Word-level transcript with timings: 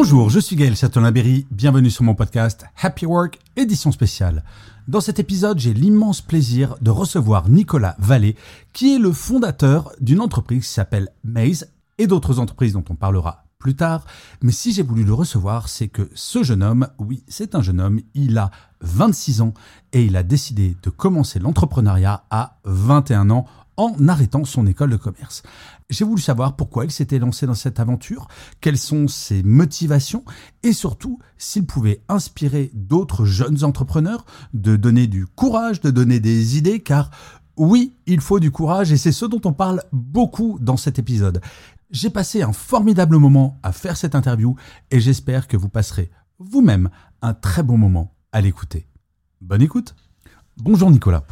Bonjour, 0.00 0.30
je 0.30 0.38
suis 0.38 0.54
Gaël 0.54 0.76
Châtelain-Berry, 0.76 1.48
bienvenue 1.50 1.90
sur 1.90 2.04
mon 2.04 2.14
podcast 2.14 2.64
Happy 2.80 3.04
Work, 3.04 3.40
édition 3.56 3.90
spéciale. 3.90 4.44
Dans 4.86 5.00
cet 5.00 5.18
épisode, 5.18 5.58
j'ai 5.58 5.74
l'immense 5.74 6.20
plaisir 6.20 6.76
de 6.80 6.92
recevoir 6.92 7.48
Nicolas 7.48 7.96
Vallée, 7.98 8.36
qui 8.72 8.94
est 8.94 9.00
le 9.00 9.10
fondateur 9.10 9.90
d'une 10.00 10.20
entreprise 10.20 10.68
qui 10.68 10.72
s'appelle 10.72 11.08
Maze 11.24 11.72
et 11.98 12.06
d'autres 12.06 12.38
entreprises 12.38 12.74
dont 12.74 12.84
on 12.88 12.94
parlera 12.94 13.46
plus 13.58 13.74
tard. 13.74 14.06
Mais 14.40 14.52
si 14.52 14.72
j'ai 14.72 14.84
voulu 14.84 15.02
le 15.02 15.14
recevoir, 15.14 15.68
c'est 15.68 15.88
que 15.88 16.08
ce 16.14 16.44
jeune 16.44 16.62
homme, 16.62 16.86
oui, 17.00 17.24
c'est 17.26 17.56
un 17.56 17.62
jeune 17.62 17.80
homme, 17.80 18.00
il 18.14 18.38
a 18.38 18.52
26 18.82 19.40
ans 19.40 19.52
et 19.92 20.04
il 20.04 20.16
a 20.16 20.22
décidé 20.22 20.76
de 20.80 20.90
commencer 20.90 21.40
l'entrepreneuriat 21.40 22.22
à 22.30 22.60
21 22.66 23.30
ans 23.30 23.46
en 23.78 24.08
arrêtant 24.08 24.44
son 24.44 24.66
école 24.66 24.90
de 24.90 24.96
commerce. 24.96 25.42
J'ai 25.88 26.04
voulu 26.04 26.20
savoir 26.20 26.56
pourquoi 26.56 26.84
il 26.84 26.90
s'était 26.90 27.18
lancé 27.18 27.46
dans 27.46 27.54
cette 27.54 27.80
aventure, 27.80 28.28
quelles 28.60 28.76
sont 28.76 29.08
ses 29.08 29.42
motivations 29.42 30.24
et 30.62 30.74
surtout 30.74 31.18
s'il 31.38 31.64
pouvait 31.64 32.02
inspirer 32.08 32.70
d'autres 32.74 33.24
jeunes 33.24 33.64
entrepreneurs 33.64 34.26
de 34.52 34.76
donner 34.76 35.06
du 35.06 35.26
courage, 35.26 35.80
de 35.80 35.90
donner 35.90 36.20
des 36.20 36.58
idées, 36.58 36.80
car 36.80 37.10
oui, 37.56 37.94
il 38.06 38.20
faut 38.20 38.40
du 38.40 38.50
courage 38.50 38.92
et 38.92 38.96
c'est 38.96 39.12
ce 39.12 39.24
dont 39.24 39.40
on 39.44 39.52
parle 39.52 39.82
beaucoup 39.92 40.58
dans 40.60 40.76
cet 40.76 40.98
épisode. 40.98 41.40
J'ai 41.90 42.10
passé 42.10 42.42
un 42.42 42.52
formidable 42.52 43.16
moment 43.16 43.58
à 43.62 43.72
faire 43.72 43.96
cette 43.96 44.14
interview 44.14 44.56
et 44.90 45.00
j'espère 45.00 45.48
que 45.48 45.56
vous 45.56 45.68
passerez 45.68 46.10
vous-même 46.38 46.90
un 47.22 47.32
très 47.32 47.62
bon 47.62 47.78
moment 47.78 48.14
à 48.32 48.40
l'écouter. 48.40 48.86
Bonne 49.40 49.62
écoute. 49.62 49.94
Bonjour 50.58 50.90
Nicolas. 50.90 51.24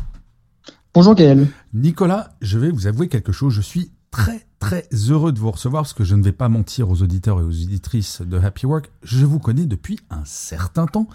Bonjour 0.97 1.15
Gaël. 1.15 1.47
Nicolas, 1.75 2.31
je 2.41 2.59
vais 2.59 2.71
vous 2.71 2.87
avouer 2.87 3.09
quelque 3.09 3.31
chose. 3.31 3.53
Je 3.53 3.61
suis 3.61 3.93
très 4.11 4.47
très 4.59 4.89
heureux 5.11 5.31
de 5.31 5.39
vous 5.39 5.51
recevoir 5.51 5.83
parce 5.83 5.93
que 5.93 6.05
je 6.05 6.15
ne 6.15 6.23
vais 6.23 6.33
pas 6.33 6.49
mentir 6.49 6.89
aux 6.89 7.03
auditeurs 7.03 7.39
et 7.39 7.43
aux 7.43 7.51
auditrices 7.51 8.23
de 8.23 8.39
Happy 8.39 8.65
Work. 8.65 8.91
Je 9.03 9.27
vous 9.27 9.39
connais 9.39 9.67
depuis 9.67 9.99
un 10.09 10.25
certain 10.25 10.87
temps. 10.87 11.07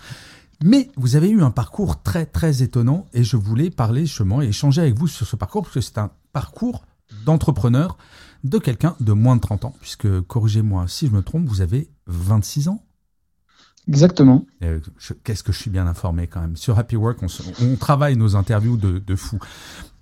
Mais 0.63 0.91
vous 0.97 1.15
avez 1.15 1.31
eu 1.31 1.41
un 1.41 1.49
parcours 1.49 2.03
très 2.03 2.27
très 2.27 2.61
étonnant 2.61 3.07
et 3.15 3.23
je 3.23 3.37
voulais 3.37 3.71
parler 3.71 4.05
justement 4.05 4.43
et 4.43 4.49
échanger 4.49 4.81
avec 4.81 4.99
vous 4.99 5.07
sur 5.07 5.25
ce 5.25 5.35
parcours 5.35 5.63
parce 5.63 5.73
que 5.73 5.81
c'est 5.81 5.97
un 5.97 6.11
parcours 6.31 6.85
d'entrepreneur 7.25 7.97
de 8.43 8.59
quelqu'un 8.59 8.95
de 8.99 9.13
moins 9.13 9.35
de 9.35 9.41
30 9.41 9.65
ans, 9.65 9.73
puisque, 9.81 10.21
corrigez-moi 10.21 10.85
si 10.87 11.07
je 11.07 11.11
me 11.11 11.23
trompe, 11.23 11.47
vous 11.47 11.61
avez 11.61 11.89
26 12.05 12.67
ans 12.67 12.83
Exactement. 13.87 14.45
Euh, 14.63 14.79
qu'est-ce 15.23 15.43
que 15.43 15.51
je 15.51 15.57
suis 15.57 15.69
bien 15.69 15.87
informé 15.87 16.27
quand 16.27 16.41
même. 16.41 16.55
Sur 16.55 16.77
Happy 16.77 16.95
Work, 16.95 17.19
on, 17.23 17.75
travaille 17.75 18.15
nos 18.15 18.35
interviews 18.35 18.77
de, 18.77 18.99
de 18.99 19.15
fou. 19.15 19.39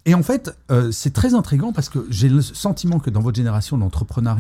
Et 0.06 0.14
en 0.14 0.24
fait, 0.24 0.52
euh, 0.72 0.92
c'est 0.92 1.14
très 1.14 1.34
intriguant 1.34 1.72
parce 1.72 1.90
que 1.90 2.06
j'ai 2.10 2.30
le 2.30 2.42
sentiment 2.42 3.00
que 3.00 3.10
dans 3.10 3.22
votre 3.22 3.38
génération 3.38 3.78
d'entrepreneurs, 3.78 4.38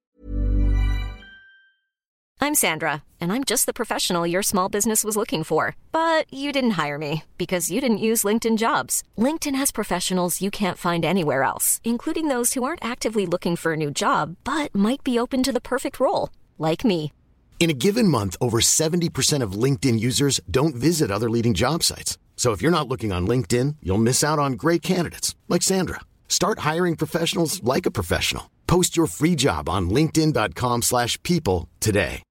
I'm 2.41 2.55
Sandra, 2.55 3.03
and 3.19 3.33
I'm 3.33 3.43
just 3.43 3.65
the 3.65 3.73
professional 3.73 4.25
your 4.25 4.41
small 4.41 4.69
business 4.69 5.03
was 5.03 5.17
looking 5.17 5.43
for. 5.43 5.75
But 5.91 6.25
you 6.33 6.53
didn't 6.53 6.79
hire 6.81 6.97
me 6.97 7.23
because 7.37 7.69
you 7.69 7.81
didn't 7.81 7.97
use 7.99 8.23
LinkedIn 8.23 8.57
jobs. 8.57 9.03
LinkedIn 9.17 9.55
has 9.55 9.71
professionals 9.71 10.41
you 10.41 10.49
can't 10.49 10.77
find 10.77 11.03
anywhere 11.03 11.43
else, 11.43 11.81
including 11.83 12.29
those 12.29 12.53
who 12.53 12.63
aren't 12.63 12.83
actively 12.83 13.25
looking 13.25 13.57
for 13.57 13.73
a 13.73 13.77
new 13.77 13.91
job 13.91 14.37
but 14.45 14.73
might 14.73 15.03
be 15.03 15.19
open 15.19 15.43
to 15.43 15.51
the 15.51 15.61
perfect 15.61 15.99
role, 15.99 16.29
like 16.57 16.85
me. 16.85 17.11
In 17.59 17.69
a 17.69 17.73
given 17.73 18.07
month, 18.07 18.38
over 18.39 18.61
70% 18.61 19.43
of 19.43 19.63
LinkedIn 19.63 19.99
users 19.99 20.39
don't 20.49 20.75
visit 20.75 21.11
other 21.11 21.29
leading 21.29 21.53
job 21.53 21.83
sites. 21.83 22.17
So 22.38 22.53
if 22.53 22.61
you're 22.61 22.71
not 22.71 22.88
looking 22.88 23.11
on 23.11 23.27
LinkedIn, 23.27 23.75
you'll 23.83 23.97
miss 23.97 24.23
out 24.23 24.39
on 24.39 24.53
great 24.53 24.81
candidates 24.81 25.35
like 25.49 25.61
Sandra. 25.61 25.99
Start 26.30 26.59
hiring 26.59 26.95
professionals 26.95 27.61
like 27.61 27.85
a 27.85 27.91
professional. 27.91 28.49
Post 28.65 28.95
your 28.95 29.07
free 29.07 29.35
job 29.35 29.67
on 29.67 29.89
linkedin.com/people 29.89 31.67
today. 31.81 32.23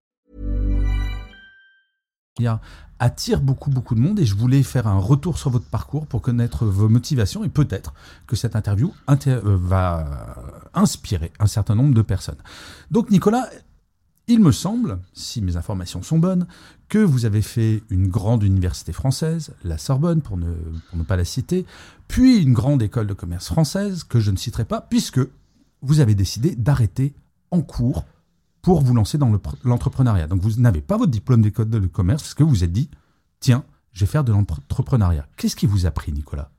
attire 2.99 3.41
beaucoup 3.41 3.71
beaucoup 3.71 3.95
de 3.95 4.01
monde 4.01 4.19
et 4.19 4.27
je 4.27 4.35
voulais 4.35 4.63
faire 4.63 4.87
un 4.87 4.99
retour 4.99 5.39
sur 5.39 5.51
votre 5.51 5.67
parcours 5.67 6.07
pour 6.07 6.21
connaître 6.21 6.67
vos 6.67 6.89
motivations 6.89 7.45
et 7.45 7.49
peut-être 7.49 7.95
que 8.27 8.37
cette 8.37 8.57
interview 8.57 8.93
euh, 9.09 9.41
va 9.43 10.37
inspirer 10.75 11.33
un 11.39 11.47
certain 11.47 11.75
nombre 11.75 11.95
de 11.95 12.03
personnes. 12.03 12.39
Donc 12.91 13.11
Nicolas, 13.11 13.49
il 14.29 14.41
me 14.41 14.53
semble, 14.53 14.99
si 15.13 15.41
mes 15.41 15.57
informations 15.57 16.03
sont 16.03 16.19
bonnes, 16.19 16.47
que 16.89 16.99
vous 16.99 17.25
avez 17.25 17.43
fait 17.43 17.83
une 17.91 18.09
grande 18.09 18.43
université 18.43 18.93
française, 18.93 19.53
la 19.65 19.79
Sorbonne 19.79 20.21
pour 20.21 20.37
ne, 20.37 21.03
pas 21.07 21.17
la 21.17 21.25
citer, 21.25 21.67
puis 22.07 22.43
une 22.43 22.53
grande 22.53 22.83
école 22.83 23.07
de 23.07 23.15
commerce 23.15 23.47
française 23.47 24.05
que 24.05 24.21
je 24.21 24.31
ne 24.31 24.37
citerai 24.37 24.65
pas, 24.65 24.81
puisque 24.81 25.21
vous 25.83 26.01
avez 26.01 26.15
décidé 26.15 26.55
d'arrêter 26.55 27.15
en 27.51 27.63
cours 27.63 28.05
pour 28.63 28.83
vous 28.83 28.95
lancer 28.95 29.19
dans 29.19 29.33
l'entrepreneuriat. 29.65 30.27
Donc 30.27 30.41
vous 30.43 30.61
n'avez 30.61 30.81
pas 30.81 30.97
votre 30.97 31.11
diplôme 31.11 31.43
d'école 31.43 31.71
de 31.71 31.79
commerce 31.87 32.23
parce 32.23 32.35
que 32.35 32.43
vous 32.43 32.51
vous 32.51 32.65
êtes 32.65 32.73
dit, 32.73 32.91
tiens, 33.41 33.65
je 33.93 34.01
vais 34.01 34.11
faire 34.11 34.25
de 34.25 34.33
l'entrepreneuriat. 34.33 35.27
Qu'est-ce 35.37 35.57
qui 35.57 35.67
vous 35.67 35.87
a 35.87 35.91
pris, 35.91 36.13
Nicolas? 36.13 36.51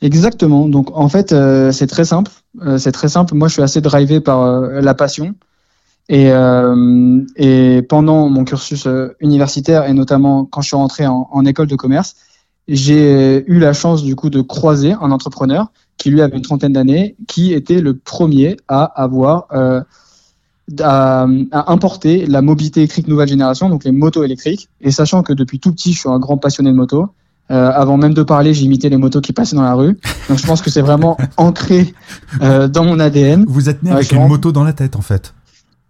Exactement. 0.00 0.68
Donc 0.68 0.90
en 0.92 1.08
fait, 1.08 1.32
euh, 1.32 1.72
c'est 1.72 1.86
très 1.86 2.04
simple. 2.04 2.30
Euh, 2.60 2.78
c'est 2.78 2.92
très 2.92 3.08
simple. 3.08 3.34
Moi, 3.34 3.48
je 3.48 3.54
suis 3.54 3.62
assez 3.62 3.80
drivé 3.80 4.20
par 4.20 4.42
euh, 4.42 4.80
la 4.80 4.94
passion. 4.94 5.34
Et, 6.08 6.30
euh, 6.30 7.22
et 7.36 7.82
pendant 7.88 8.28
mon 8.28 8.44
cursus 8.44 8.86
euh, 8.86 9.16
universitaire 9.20 9.86
et 9.86 9.94
notamment 9.94 10.44
quand 10.44 10.60
je 10.60 10.68
suis 10.68 10.76
rentré 10.76 11.06
en, 11.06 11.28
en 11.32 11.44
école 11.46 11.66
de 11.66 11.76
commerce, 11.76 12.16
j'ai 12.68 13.44
eu 13.46 13.58
la 13.58 13.72
chance 13.72 14.02
du 14.02 14.16
coup 14.16 14.30
de 14.30 14.40
croiser 14.40 14.92
un 14.92 15.10
entrepreneur 15.10 15.70
qui 15.96 16.10
lui 16.10 16.20
avait 16.22 16.36
une 16.36 16.42
trentaine 16.42 16.72
d'années, 16.72 17.16
qui 17.26 17.52
était 17.52 17.80
le 17.80 17.96
premier 17.96 18.56
à 18.68 18.84
avoir 18.84 19.46
euh, 19.52 19.80
à, 20.80 21.26
à, 21.52 21.72
importer 21.72 22.26
la 22.26 22.42
mobilité 22.42 22.80
électrique 22.80 23.08
nouvelle 23.08 23.28
génération, 23.28 23.68
donc 23.68 23.84
les 23.84 23.92
motos 23.92 24.24
électriques. 24.24 24.68
Et 24.80 24.90
sachant 24.90 25.22
que 25.22 25.32
depuis 25.32 25.60
tout 25.60 25.72
petit, 25.72 25.92
je 25.92 26.00
suis 26.00 26.08
un 26.08 26.18
grand 26.18 26.38
passionné 26.38 26.70
de 26.70 26.76
moto. 26.76 27.08
Euh, 27.50 27.70
avant 27.70 27.98
même 27.98 28.14
de 28.14 28.22
parler, 28.22 28.54
j'imitais 28.54 28.88
les 28.88 28.96
motos 28.96 29.20
qui 29.20 29.32
passaient 29.32 29.56
dans 29.56 29.62
la 29.62 29.74
rue. 29.74 29.98
Donc 30.28 30.38
je 30.38 30.46
pense 30.46 30.62
que 30.62 30.70
c'est 30.70 30.80
vraiment 30.80 31.18
ancré 31.36 31.94
euh, 32.40 32.68
dans 32.68 32.84
mon 32.84 32.98
ADN. 32.98 33.44
Vous 33.46 33.68
êtes 33.68 33.82
né 33.82 33.90
avec 33.90 34.10
une 34.12 34.26
moto 34.26 34.50
dans 34.50 34.64
la 34.64 34.72
tête, 34.72 34.96
en 34.96 35.02
fait. 35.02 35.34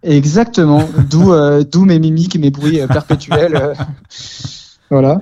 Exactement, 0.05 0.83
d'où 1.09 1.33
euh, 1.33 1.63
d'où 1.63 1.83
mes 1.83 1.97
mimiques, 1.97 2.37
mes 2.37 2.51
bruits 2.51 2.79
euh, 2.79 2.87
perpétuels. 2.87 3.55
Euh. 3.55 3.73
voilà. 4.91 5.19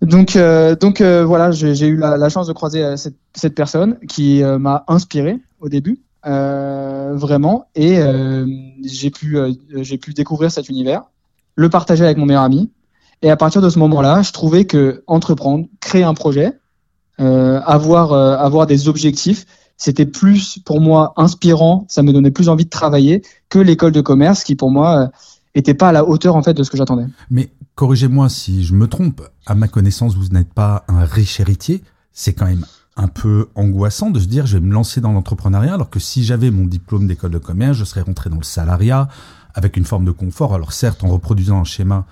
Donc 0.00 0.38
donc 0.80 1.02
voilà, 1.02 1.50
j'ai 1.50 1.86
eu 1.86 1.96
la, 1.96 2.28
chance 2.28 2.46
de 2.46 2.52
croiser 2.52 2.96
cette, 2.96 3.16
cette 3.34 3.54
personne 3.54 3.98
qui 4.08 4.42
m'a 4.42 4.84
inspiré 4.86 5.38
au 5.60 5.70
début, 5.70 6.02
vraiment, 6.22 7.68
et 7.74 8.00
j'ai 8.82 9.10
pu 9.10 9.38
j'ai 9.76 9.96
pu 9.96 10.12
découvrir 10.12 10.50
cet 10.50 10.68
univers, 10.68 11.04
le 11.54 11.70
partager 11.70 12.04
avec 12.04 12.18
mon 12.18 12.26
meilleur 12.26 12.42
ami, 12.42 12.70
et 13.22 13.30
à 13.30 13.36
partir 13.36 13.62
de 13.62 13.70
ce 13.70 13.78
moment-là, 13.78 14.20
je 14.20 14.32
trouvais 14.32 14.66
que 14.66 15.04
entreprendre, 15.06 15.68
créer 15.80 16.02
un 16.02 16.12
projet, 16.12 16.52
avoir 17.16 18.12
avoir 18.12 18.66
des 18.66 18.88
objectifs, 18.88 19.46
c'était 19.76 20.06
plus 20.06 20.58
pour 20.64 20.80
moi 20.80 21.12
inspirant, 21.16 21.84
ça 21.88 22.02
me 22.02 22.12
donnait 22.12 22.30
plus 22.30 22.48
envie 22.48 22.64
de 22.64 22.70
travailler 22.70 23.22
que 23.48 23.58
l'école 23.58 23.92
de 23.92 24.00
commerce 24.00 24.44
qui 24.44 24.54
pour 24.54 24.70
moi 24.70 25.10
était 25.54 25.74
pas 25.74 25.88
à 25.88 25.92
la 25.92 26.04
hauteur 26.04 26.36
en 26.36 26.42
fait 26.42 26.54
de 26.54 26.62
ce 26.62 26.70
que 26.70 26.76
j'attendais. 26.76 27.06
Mais 27.30 27.50
corrigez-moi 27.74 28.28
si 28.28 28.64
je 28.64 28.74
me 28.74 28.86
trompe, 28.86 29.22
à 29.46 29.54
ma 29.54 29.68
connaissance 29.68 30.14
vous 30.14 30.28
n'êtes 30.28 30.52
pas 30.52 30.84
un 30.88 31.04
riche 31.04 31.40
héritier, 31.40 31.82
c'est 32.12 32.32
quand 32.32 32.46
même 32.46 32.66
un 32.96 33.08
peu 33.08 33.48
angoissant 33.56 34.10
de 34.10 34.20
se 34.20 34.26
dire 34.26 34.46
je 34.46 34.58
vais 34.58 34.64
me 34.64 34.72
lancer 34.72 35.00
dans 35.00 35.12
l'entrepreneuriat 35.12 35.74
alors 35.74 35.90
que 35.90 35.98
si 35.98 36.24
j'avais 36.24 36.50
mon 36.50 36.64
diplôme 36.64 37.06
d'école 37.06 37.32
de 37.32 37.38
commerce, 37.38 37.76
je 37.76 37.84
serais 37.84 38.02
rentré 38.02 38.30
dans 38.30 38.36
le 38.36 38.44
salariat 38.44 39.08
avec 39.54 39.76
une 39.76 39.84
forme 39.84 40.04
de 40.04 40.10
confort, 40.10 40.54
alors 40.54 40.72
certes 40.72 41.04
en 41.04 41.08
reproduisant 41.08 41.60
un 41.60 41.64
schéma 41.64 42.06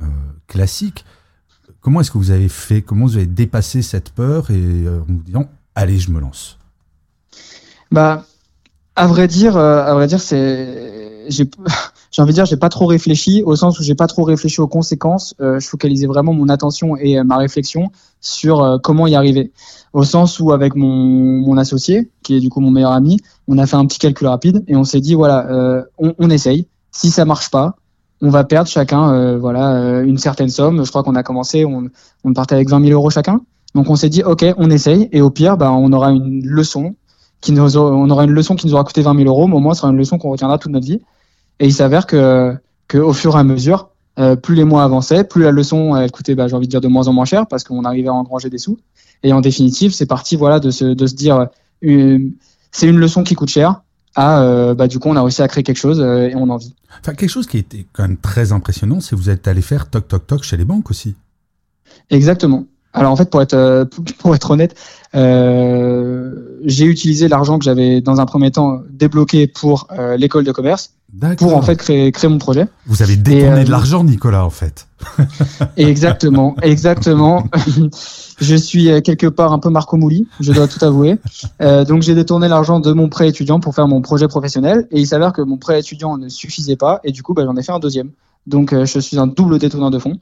euh, 0.00 0.06
classique. 0.46 1.04
Comment 1.80 2.00
est-ce 2.00 2.10
que 2.10 2.18
vous 2.18 2.30
avez 2.30 2.48
fait? 2.48 2.82
Comment 2.82 3.06
vous 3.06 3.16
avez 3.16 3.26
dépassé 3.26 3.82
cette 3.82 4.10
peur? 4.10 4.50
Et 4.50 4.54
euh, 4.86 5.00
en 5.00 5.12
vous 5.12 5.22
disant 5.22 5.48
allez 5.74 5.98
je 5.98 6.10
me 6.10 6.20
lance 6.20 6.59
bah, 7.90 8.24
à 8.96 9.06
vrai 9.06 9.26
dire, 9.28 9.56
euh, 9.56 9.84
à 9.84 9.94
vrai 9.94 10.06
dire, 10.06 10.20
c'est, 10.20 11.24
j'ai, 11.28 11.48
j'ai 12.10 12.22
envie 12.22 12.32
de 12.32 12.34
dire, 12.34 12.44
j'ai 12.44 12.56
pas 12.56 12.68
trop 12.68 12.86
réfléchi 12.86 13.42
au 13.44 13.56
sens 13.56 13.78
où 13.78 13.82
j'ai 13.82 13.94
pas 13.94 14.06
trop 14.06 14.24
réfléchi 14.24 14.60
aux 14.60 14.68
conséquences. 14.68 15.34
Euh, 15.40 15.58
je 15.58 15.68
focalisais 15.68 16.06
vraiment 16.06 16.32
mon 16.32 16.48
attention 16.48 16.96
et 16.96 17.18
euh, 17.18 17.24
ma 17.24 17.36
réflexion 17.36 17.90
sur 18.20 18.78
comment 18.82 19.06
y 19.06 19.14
arriver. 19.14 19.52
Au 19.94 20.04
sens 20.04 20.38
où 20.38 20.52
avec 20.52 20.76
mon, 20.76 20.86
mon 20.88 21.56
associé, 21.56 22.10
qui 22.22 22.36
est 22.36 22.40
du 22.40 22.50
coup 22.50 22.60
mon 22.60 22.70
meilleur 22.70 22.92
ami, 22.92 23.18
on 23.48 23.56
a 23.56 23.66
fait 23.66 23.76
un 23.76 23.86
petit 23.86 23.98
calcul 23.98 24.26
rapide 24.26 24.62
et 24.68 24.76
on 24.76 24.84
s'est 24.84 25.00
dit 25.00 25.14
voilà, 25.14 25.86
on, 25.96 26.14
on, 26.18 26.28
essaye. 26.28 26.66
Si 26.92 27.10
ça 27.10 27.24
marche 27.24 27.50
pas, 27.50 27.76
on 28.20 28.28
va 28.28 28.44
perdre 28.44 28.68
chacun, 28.68 29.38
voilà, 29.38 30.02
une 30.02 30.18
certaine 30.18 30.50
somme. 30.50 30.84
Je 30.84 30.90
crois 30.90 31.02
qu'on 31.02 31.14
a 31.14 31.22
commencé, 31.22 31.64
on, 31.64 31.88
on 32.24 32.34
partait 32.34 32.56
avec 32.56 32.68
20 32.68 32.88
000 32.88 32.92
euros 32.92 33.08
chacun. 33.08 33.40
Donc 33.74 33.88
on 33.88 33.96
s'est 33.96 34.10
dit 34.10 34.22
ok, 34.22 34.44
on 34.58 34.70
essaye 34.70 35.08
et 35.12 35.22
au 35.22 35.30
pire, 35.30 35.56
bah, 35.56 35.72
on 35.72 35.90
aura 35.94 36.10
une 36.10 36.44
leçon 36.44 36.94
qui 37.40 37.52
nous, 37.52 37.76
on 37.76 38.10
aura 38.10 38.24
une 38.24 38.32
leçon 38.32 38.54
qui 38.56 38.66
nous 38.66 38.74
aura 38.74 38.84
coûté 38.84 39.02
20 39.02 39.16
000 39.16 39.28
euros, 39.28 39.46
mais 39.46 39.54
au 39.54 39.60
moins 39.60 39.74
ce 39.74 39.80
sera 39.80 39.90
une 39.90 39.96
leçon 39.96 40.18
qu'on 40.18 40.30
retiendra 40.30 40.58
toute 40.58 40.72
notre 40.72 40.86
vie. 40.86 41.00
Et 41.58 41.66
il 41.66 41.72
s'avère 41.72 42.06
que, 42.06 42.54
que 42.88 42.98
au 42.98 43.12
fur 43.12 43.36
et 43.36 43.38
à 43.38 43.44
mesure, 43.44 43.88
euh, 44.18 44.36
plus 44.36 44.54
les 44.54 44.64
mois 44.64 44.84
avançaient, 44.84 45.24
plus 45.24 45.42
la 45.42 45.50
leçon 45.50 45.96
elle 45.96 46.10
coûtait, 46.10 46.34
bah, 46.34 46.48
j'ai 46.48 46.56
envie 46.56 46.66
de 46.66 46.70
dire, 46.70 46.80
de 46.80 46.88
moins 46.88 47.08
en 47.08 47.12
moins 47.12 47.24
cher 47.24 47.46
parce 47.46 47.64
qu'on 47.64 47.84
arrivait 47.84 48.08
à 48.08 48.14
engranger 48.14 48.50
des 48.50 48.58
sous. 48.58 48.78
Et 49.22 49.32
en 49.32 49.40
définitive, 49.40 49.92
c'est 49.92 50.06
parti, 50.06 50.36
voilà, 50.36 50.60
de 50.60 50.70
se, 50.70 50.84
de 50.84 51.06
se 51.06 51.14
dire, 51.14 51.48
euh, 51.84 52.18
c'est 52.72 52.88
une 52.88 52.98
leçon 52.98 53.22
qui 53.22 53.34
coûte 53.34 53.50
cher. 53.50 53.82
à 54.14 54.42
euh, 54.42 54.74
bah, 54.74 54.88
du 54.88 54.98
coup 54.98 55.08
on 55.08 55.16
a 55.16 55.22
réussi 55.22 55.42
à 55.42 55.48
créer 55.48 55.62
quelque 55.62 55.78
chose 55.78 56.00
euh, 56.00 56.28
et 56.28 56.34
on 56.34 56.48
en 56.50 56.56
vit. 56.56 56.74
Enfin, 57.00 57.14
quelque 57.14 57.30
chose 57.30 57.46
qui 57.46 57.58
était 57.58 57.86
quand 57.92 58.02
même 58.02 58.16
très 58.16 58.52
impressionnant, 58.52 59.00
c'est 59.00 59.10
que 59.10 59.20
vous 59.20 59.30
êtes 59.30 59.48
allé 59.48 59.62
faire 59.62 59.88
toc 59.88 60.08
toc 60.08 60.26
toc 60.26 60.42
chez 60.42 60.56
les 60.56 60.64
banques 60.64 60.90
aussi. 60.90 61.14
Exactement. 62.10 62.66
Alors 62.92 63.12
en 63.12 63.16
fait, 63.16 63.30
pour 63.30 63.40
être 63.40 63.54
euh, 63.54 63.84
pour 64.18 64.34
être 64.34 64.50
honnête, 64.50 64.74
euh, 65.14 66.58
j'ai 66.64 66.84
utilisé 66.84 67.28
l'argent 67.28 67.58
que 67.58 67.64
j'avais 67.64 68.00
dans 68.00 68.20
un 68.20 68.26
premier 68.26 68.50
temps 68.50 68.80
débloqué 68.90 69.46
pour 69.46 69.86
euh, 69.92 70.16
l'école 70.16 70.44
de 70.44 70.52
commerce 70.52 70.92
pour 71.38 71.56
en 71.56 71.62
fait 71.62 71.76
créer 71.76 72.12
créer 72.12 72.30
mon 72.30 72.38
projet. 72.38 72.68
Vous 72.86 73.02
avez 73.02 73.16
détourné 73.16 73.64
de 73.64 73.70
l'argent, 73.70 74.04
Nicolas, 74.04 74.44
en 74.44 74.50
fait. 74.50 74.86
exactement, 75.76 76.54
exactement. 76.62 77.44
je 78.40 78.54
suis 78.54 79.02
quelque 79.02 79.26
part 79.26 79.52
un 79.52 79.58
peu 79.58 79.70
Marco 79.70 79.96
Mouli, 79.96 80.28
je 80.38 80.52
dois 80.52 80.68
tout 80.68 80.84
avouer. 80.84 81.18
donc 81.60 82.02
j'ai 82.02 82.14
détourné 82.14 82.46
l'argent 82.46 82.78
de 82.78 82.92
mon 82.92 83.08
prêt 83.08 83.28
étudiant 83.28 83.58
pour 83.58 83.74
faire 83.74 83.88
mon 83.88 84.02
projet 84.02 84.28
professionnel 84.28 84.86
et 84.92 85.00
il 85.00 85.06
s'avère 85.06 85.32
que 85.32 85.42
mon 85.42 85.56
prêt 85.56 85.80
étudiant 85.80 86.16
ne 86.16 86.28
suffisait 86.28 86.76
pas 86.76 87.00
et 87.02 87.10
du 87.10 87.24
coup 87.24 87.34
bah, 87.34 87.42
j'en 87.44 87.56
ai 87.56 87.62
fait 87.62 87.72
un 87.72 87.80
deuxième. 87.80 88.10
Donc 88.46 88.74
je 88.74 88.98
suis 88.98 89.18
un 89.18 89.26
double 89.26 89.58
détourneur 89.58 89.90
de 89.90 89.98
fonds. 89.98 90.18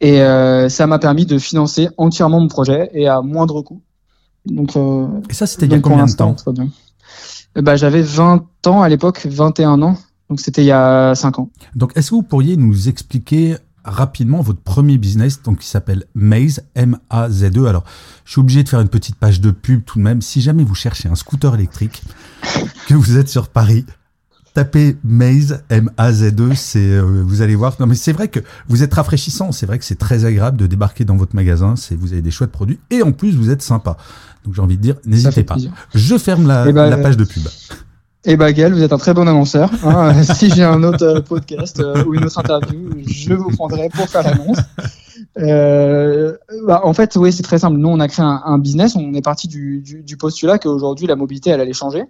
Et 0.00 0.20
euh, 0.20 0.68
ça 0.68 0.86
m'a 0.86 0.98
permis 0.98 1.26
de 1.26 1.38
financer 1.38 1.88
entièrement 1.96 2.40
mon 2.40 2.48
projet 2.48 2.90
et 2.92 3.08
à 3.08 3.22
moindre 3.22 3.62
coût. 3.62 3.80
Donc, 4.44 4.76
euh, 4.76 5.08
et 5.28 5.34
ça, 5.34 5.46
c'était 5.46 5.66
il 5.66 5.72
y 5.72 5.74
a 5.74 5.80
combien 5.80 6.06
de 6.06 6.12
temps 6.12 6.36
euh, 6.46 7.62
bah, 7.62 7.76
J'avais 7.76 8.02
20 8.02 8.66
ans 8.66 8.82
à 8.82 8.88
l'époque, 8.88 9.26
21 9.28 9.82
ans. 9.82 9.96
Donc 10.28 10.40
c'était 10.40 10.62
il 10.62 10.66
y 10.66 10.72
a 10.72 11.14
5 11.14 11.38
ans. 11.38 11.50
Donc 11.74 11.92
est-ce 11.94 12.10
que 12.10 12.16
vous 12.16 12.22
pourriez 12.22 12.56
nous 12.56 12.88
expliquer 12.88 13.56
rapidement 13.84 14.40
votre 14.40 14.60
premier 14.60 14.98
business 14.98 15.40
donc 15.42 15.60
qui 15.60 15.68
s'appelle 15.68 16.04
Maze 16.14 16.64
M 16.74 16.98
A 17.08 17.30
Z 17.30 17.56
E. 17.56 17.66
Alors, 17.66 17.84
je 18.24 18.32
suis 18.32 18.40
obligé 18.40 18.64
de 18.64 18.68
faire 18.68 18.80
une 18.80 18.88
petite 18.88 19.14
page 19.14 19.40
de 19.40 19.52
pub 19.52 19.84
tout 19.84 19.98
de 19.98 20.04
même. 20.04 20.20
Si 20.20 20.40
jamais 20.40 20.64
vous 20.64 20.74
cherchez 20.74 21.08
un 21.08 21.14
scooter 21.14 21.54
électrique, 21.54 22.02
que 22.88 22.94
vous 22.94 23.16
êtes 23.16 23.28
sur 23.28 23.48
Paris, 23.48 23.86
tapez 24.56 24.96
Maze, 25.04 25.62
M-A-Z-E, 25.68 26.54
c'est, 26.54 26.78
euh, 26.78 27.02
vous 27.02 27.42
allez 27.42 27.54
voir. 27.54 27.76
Non, 27.78 27.86
mais 27.86 27.94
c'est 27.94 28.14
vrai 28.14 28.28
que 28.28 28.40
vous 28.68 28.82
êtes 28.82 28.94
rafraîchissant. 28.94 29.52
C'est 29.52 29.66
vrai 29.66 29.78
que 29.78 29.84
c'est 29.84 29.98
très 29.98 30.24
agréable 30.24 30.56
de 30.56 30.66
débarquer 30.66 31.04
dans 31.04 31.16
votre 31.16 31.36
magasin. 31.36 31.76
C'est, 31.76 31.94
vous 31.94 32.14
avez 32.14 32.22
des 32.22 32.30
chouettes 32.30 32.52
produits 32.52 32.78
et 32.90 33.02
en 33.02 33.12
plus 33.12 33.36
vous 33.36 33.50
êtes 33.50 33.60
sympa. 33.60 33.98
Donc 34.46 34.54
j'ai 34.54 34.62
envie 34.62 34.78
de 34.78 34.82
dire, 34.82 34.94
n'hésitez 35.04 35.44
pas. 35.44 35.56
Je 35.94 36.16
ferme 36.16 36.46
la, 36.46 36.66
eh 36.66 36.72
ben, 36.72 36.88
la, 36.88 36.96
page 36.96 37.18
de 37.18 37.24
pub. 37.24 37.42
Eh 38.24 38.38
ben 38.38 38.50
Gaël, 38.50 38.72
vous 38.72 38.82
êtes 38.82 38.94
un 38.94 38.98
très 38.98 39.12
bon 39.12 39.28
annonceur. 39.28 39.70
Hein. 39.84 40.22
si 40.34 40.50
j'ai 40.50 40.64
un 40.64 40.82
autre 40.84 41.04
euh, 41.04 41.20
podcast 41.20 41.78
euh, 41.80 42.02
ou 42.06 42.14
une 42.14 42.24
autre 42.24 42.38
interview, 42.38 42.88
je 43.06 43.34
vous 43.34 43.50
prendrai 43.50 43.90
pour 43.90 44.08
faire 44.08 44.22
l'annonce. 44.22 44.58
Euh, 45.38 46.34
bah, 46.66 46.80
en 46.84 46.94
fait, 46.94 47.14
oui, 47.16 47.30
c'est 47.30 47.42
très 47.42 47.58
simple. 47.58 47.76
Nous, 47.76 47.88
on 47.88 48.00
a 48.00 48.08
créé 48.08 48.24
un, 48.24 48.40
un 48.42 48.58
business. 48.58 48.96
On 48.96 49.12
est 49.12 49.22
parti 49.22 49.48
du, 49.48 49.82
du, 49.82 50.02
du 50.02 50.16
postulat 50.16 50.58
qu'aujourd'hui 50.58 51.06
la 51.06 51.14
mobilité, 51.14 51.50
elle 51.50 51.60
allait 51.60 51.74
changer. 51.74 52.04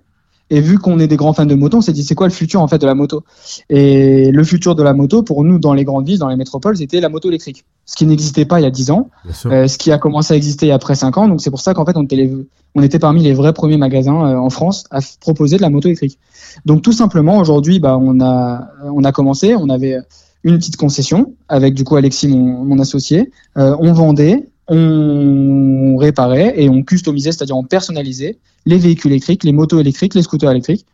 Et 0.48 0.60
vu 0.60 0.78
qu'on 0.78 1.00
est 1.00 1.08
des 1.08 1.16
grands 1.16 1.32
fans 1.32 1.46
de 1.46 1.54
moto, 1.54 1.78
on 1.78 1.80
s'est 1.80 1.92
dit 1.92 2.04
c'est 2.04 2.14
quoi 2.14 2.28
le 2.28 2.32
futur 2.32 2.60
en 2.60 2.68
fait 2.68 2.78
de 2.78 2.86
la 2.86 2.94
moto? 2.94 3.24
Et 3.68 4.30
le 4.30 4.44
futur 4.44 4.74
de 4.74 4.82
la 4.82 4.92
moto 4.92 5.22
pour 5.22 5.42
nous 5.42 5.58
dans 5.58 5.74
les 5.74 5.84
grandes 5.84 6.06
villes, 6.06 6.18
dans 6.18 6.28
les 6.28 6.36
métropoles, 6.36 6.76
c'était 6.76 7.00
la 7.00 7.08
moto 7.08 7.28
électrique. 7.28 7.64
Ce 7.84 7.96
qui 7.96 8.06
n'existait 8.06 8.44
pas 8.44 8.60
il 8.60 8.62
y 8.62 8.66
a 8.66 8.70
10 8.70 8.90
ans, 8.92 9.10
euh, 9.46 9.66
ce 9.66 9.78
qui 9.78 9.90
a 9.90 9.98
commencé 9.98 10.34
à 10.34 10.36
exister 10.36 10.70
après 10.70 10.94
5 10.94 11.18
ans. 11.18 11.28
Donc 11.28 11.40
c'est 11.40 11.50
pour 11.50 11.60
ça 11.60 11.74
qu'en 11.74 11.84
fait 11.84 11.96
on 11.96 12.04
était, 12.04 12.30
on 12.74 12.82
était 12.82 12.98
parmi 12.98 13.22
les 13.22 13.32
vrais 13.32 13.52
premiers 13.52 13.76
magasins 13.76 14.24
euh, 14.24 14.36
en 14.36 14.50
France 14.50 14.84
à 14.90 15.00
proposer 15.20 15.56
de 15.56 15.62
la 15.62 15.70
moto 15.70 15.88
électrique. 15.88 16.18
Donc 16.64 16.82
tout 16.82 16.92
simplement 16.92 17.38
aujourd'hui, 17.38 17.80
bah 17.80 17.98
on 18.00 18.20
a 18.20 18.68
on 18.84 19.02
a 19.02 19.12
commencé, 19.12 19.56
on 19.56 19.68
avait 19.68 19.98
une 20.44 20.58
petite 20.58 20.76
concession 20.76 21.34
avec 21.48 21.74
du 21.74 21.82
coup 21.82 21.96
Alexis 21.96 22.28
mon, 22.28 22.64
mon 22.64 22.78
associé, 22.78 23.32
euh, 23.58 23.76
on 23.80 23.92
vendait, 23.92 24.48
on 24.68 25.96
réparait 25.96 26.54
et 26.56 26.68
on 26.68 26.82
customisait, 26.82 27.32
c'est-à-dire 27.32 27.56
on 27.56 27.64
personnalisait 27.64 28.38
les 28.64 28.78
véhicules 28.78 29.12
électriques, 29.12 29.44
les 29.44 29.52
motos 29.52 29.78
électriques, 29.78 30.14
les 30.14 30.22
scooters 30.22 30.50
électriques 30.50 30.86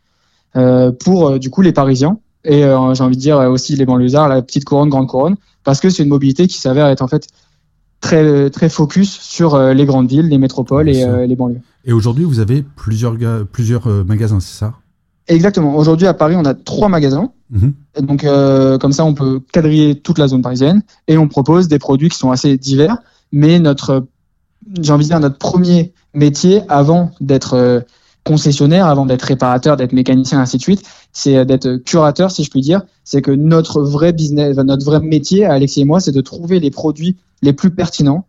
euh, 0.56 0.92
pour 0.92 1.28
euh, 1.28 1.38
du 1.38 1.48
coup 1.48 1.62
les 1.62 1.72
Parisiens 1.72 2.18
et 2.44 2.64
euh, 2.64 2.92
j'ai 2.94 3.02
envie 3.02 3.16
de 3.16 3.20
dire 3.20 3.38
aussi 3.38 3.76
les 3.76 3.86
banlieusards, 3.86 4.28
la 4.28 4.42
petite 4.42 4.64
couronne, 4.64 4.90
grande 4.90 5.06
couronne, 5.06 5.36
parce 5.64 5.80
que 5.80 5.88
c'est 5.88 6.02
une 6.02 6.08
mobilité 6.10 6.46
qui 6.46 6.58
s'avère 6.58 6.86
être 6.86 7.02
en 7.02 7.08
fait 7.08 7.28
très 8.00 8.50
très 8.50 8.68
focus 8.68 9.10
sur 9.10 9.56
les 9.56 9.86
grandes 9.86 10.08
villes, 10.08 10.28
les 10.28 10.38
métropoles 10.38 10.88
et 10.88 11.06
les 11.26 11.36
banlieues. 11.36 11.60
Et 11.84 11.92
aujourd'hui, 11.92 12.24
vous 12.24 12.40
avez 12.40 12.64
plusieurs 12.74 13.16
plusieurs 13.52 13.86
magasins, 14.04 14.40
c'est 14.40 14.58
ça? 14.58 14.74
Exactement. 15.28 15.76
Aujourd'hui 15.76 16.08
à 16.08 16.14
Paris, 16.14 16.34
on 16.36 16.44
a 16.44 16.52
trois 16.52 16.88
magasins. 16.88 17.30
Mhm. 17.50 17.74
Donc 18.00 18.26
comme 18.80 18.92
ça, 18.92 19.04
on 19.04 19.14
peut 19.14 19.40
quadriller 19.52 19.94
toute 19.94 20.18
la 20.18 20.26
zone 20.26 20.42
parisienne 20.42 20.82
et 21.06 21.16
on 21.16 21.28
propose 21.28 21.68
des 21.68 21.78
produits 21.78 22.08
qui 22.08 22.18
sont 22.18 22.32
assez 22.32 22.58
divers 22.58 22.98
mais 23.32 23.58
notre, 23.58 24.06
j'ai 24.80 24.92
envie 24.92 25.04
de 25.04 25.10
dire, 25.10 25.20
notre 25.20 25.38
premier 25.38 25.92
métier 26.14 26.62
avant 26.68 27.10
d'être 27.20 27.54
euh, 27.54 27.80
concessionnaire, 28.24 28.86
avant 28.86 29.06
d'être 29.06 29.22
réparateur, 29.22 29.76
d'être 29.76 29.92
mécanicien, 29.92 30.40
ainsi 30.40 30.56
de 30.58 30.62
suite, 30.62 30.82
c'est 31.12 31.44
d'être 31.44 31.76
curateur, 31.76 32.30
si 32.30 32.44
je 32.44 32.50
puis 32.50 32.60
dire. 32.60 32.82
C'est 33.04 33.22
que 33.22 33.32
notre 33.32 33.82
vrai 33.82 34.12
business, 34.12 34.56
notre 34.56 34.84
vrai 34.84 35.00
métier, 35.00 35.44
Alexis 35.44 35.80
et 35.80 35.84
moi, 35.84 36.00
c'est 36.00 36.12
de 36.12 36.20
trouver 36.20 36.60
les 36.60 36.70
produits 36.70 37.16
les 37.42 37.52
plus 37.52 37.70
pertinents 37.70 38.26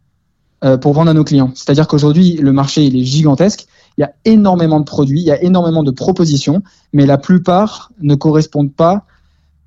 euh, 0.63 0.77
pour 0.77 0.93
vendre 0.93 1.11
à 1.11 1.13
nos 1.13 1.23
clients. 1.23 1.51
C'est-à-dire 1.55 1.87
qu'aujourd'hui, 1.87 2.37
le 2.37 2.53
marché, 2.53 2.85
il 2.85 2.95
est 2.95 3.03
gigantesque. 3.03 3.67
Il 3.97 4.01
y 4.01 4.03
a 4.03 4.13
énormément 4.25 4.79
de 4.79 4.85
produits, 4.85 5.19
il 5.19 5.25
y 5.25 5.31
a 5.31 5.43
énormément 5.43 5.83
de 5.83 5.91
propositions, 5.91 6.63
mais 6.93 7.05
la 7.05 7.17
plupart 7.17 7.91
ne 8.01 8.15
correspondent 8.15 8.73
pas 8.73 9.05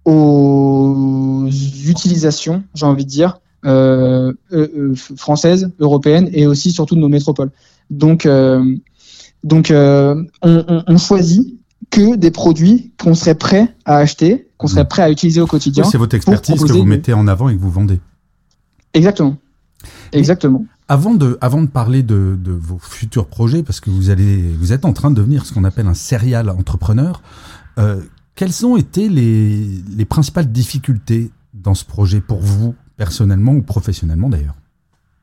aux 0.07 1.47
utilisations, 1.87 2.65
j'ai 2.75 2.87
envie 2.87 3.05
de 3.05 3.11
dire, 3.11 3.41
euh, 3.67 4.33
euh, 4.53 4.69
euh, 4.77 4.95
françaises, 5.17 5.73
européennes 5.81 6.31
et 6.33 6.47
aussi 6.47 6.71
surtout 6.71 6.95
de 6.95 7.01
nos 7.01 7.09
métropoles. 7.09 7.51
Donc, 7.91 8.29
donc 9.45 9.73
on, 9.73 10.27
on, 10.43 10.97
choisit 10.99 11.61
que 11.91 12.17
des 12.17 12.31
produits 12.31 12.93
qu'on 13.01 13.15
serait 13.15 13.35
prêt 13.35 13.75
à 13.85 13.99
acheter, 13.99 14.49
qu'on 14.57 14.67
serait 14.67 14.85
mmh. 14.85 14.89
prêt 14.89 15.03
à 15.03 15.11
utiliser 15.11 15.41
au 15.41 15.47
quotidien. 15.47 15.85
c'est 15.85 15.99
votre 15.99 16.17
expertise 16.17 16.63
que 16.63 16.73
vous 16.73 16.85
mettez 16.85 17.13
en 17.13 17.27
avant 17.29 17.49
et 17.49 17.57
que 17.57 17.61
vous 17.61 17.71
vendez. 17.71 18.01
Exactement. 18.95 19.37
Exactement. 20.13 20.65
avant 20.89 21.15
de, 21.15 21.39
avant 21.41 21.63
de 21.63 21.69
parler 21.69 22.03
de, 22.03 22.37
de, 22.41 22.53
vos 22.53 22.79
futurs 22.79 23.27
projets, 23.27 23.63
parce 23.63 23.81
que 23.81 23.91
vous 23.91 24.11
allez, 24.11 24.43
vous 24.59 24.73
êtes 24.73 24.85
en 24.85 24.93
train 24.93 25.11
de 25.11 25.17
devenir 25.17 25.45
ce 25.45 25.53
qu'on 25.53 25.65
appelle 25.65 25.87
un 25.87 25.95
serial 25.95 26.49
entrepreneur, 26.51 27.23
euh, 27.79 28.01
quelles 28.35 28.65
ont 28.65 28.77
été 28.77 29.09
les, 29.09 29.67
les 29.97 30.05
principales 30.05 30.51
difficultés 30.51 31.31
dans 31.55 31.75
ce 31.75 31.85
projet 31.85 32.21
pour 32.21 32.41
vous 32.41 32.75
personnellement 32.97 33.53
ou 33.53 33.63
professionnellement 33.63 34.29
d'ailleurs 34.29 34.55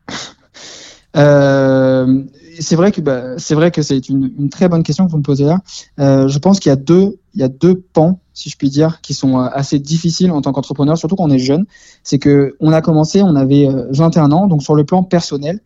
euh, 1.17 2.23
c'est 2.59 2.75
vrai 2.75 2.91
que 2.91 3.01
bah, 3.01 3.37
c'est 3.37 3.55
vrai 3.55 3.71
que 3.71 3.81
c'est 3.81 4.09
une, 4.09 4.49
très 4.49 4.69
bonne 4.69 4.83
question 4.83 5.05
que 5.05 5.11
vous 5.11 5.17
me 5.17 5.23
posez 5.23 5.45
là. 5.45 5.59
Euh, 5.99 6.27
je 6.27 6.39
pense 6.39 6.59
qu'il 6.59 6.69
y 6.69 6.73
a 6.73 6.75
deux 6.75 7.17
il 7.35 7.41
y 7.41 7.43
a 7.43 7.47
deux 7.47 7.83
pans, 7.93 8.19
si 8.33 8.49
je 8.49 8.57
puis 8.57 8.69
dire, 8.69 9.01
qui 9.01 9.13
sont 9.13 9.39
euh, 9.39 9.47
assez 9.51 9.79
difficiles 9.79 10.31
en 10.31 10.41
tant 10.41 10.51
qu'entrepreneur, 10.51 10.97
surtout 10.97 11.15
quand 11.15 11.23
on 11.23 11.31
est 11.31 11.39
jeune. 11.39 11.65
C'est 12.03 12.19
que 12.19 12.55
on 12.59 12.71
a 12.71 12.81
commencé, 12.81 13.21
on 13.21 13.36
avait 13.36 13.67
21 13.89 14.31
euh, 14.31 14.36
ans, 14.36 14.48
donc 14.48 14.62
sur 14.62 14.75
le 14.75 14.83
plan 14.83 15.03
personnel, 15.03 15.59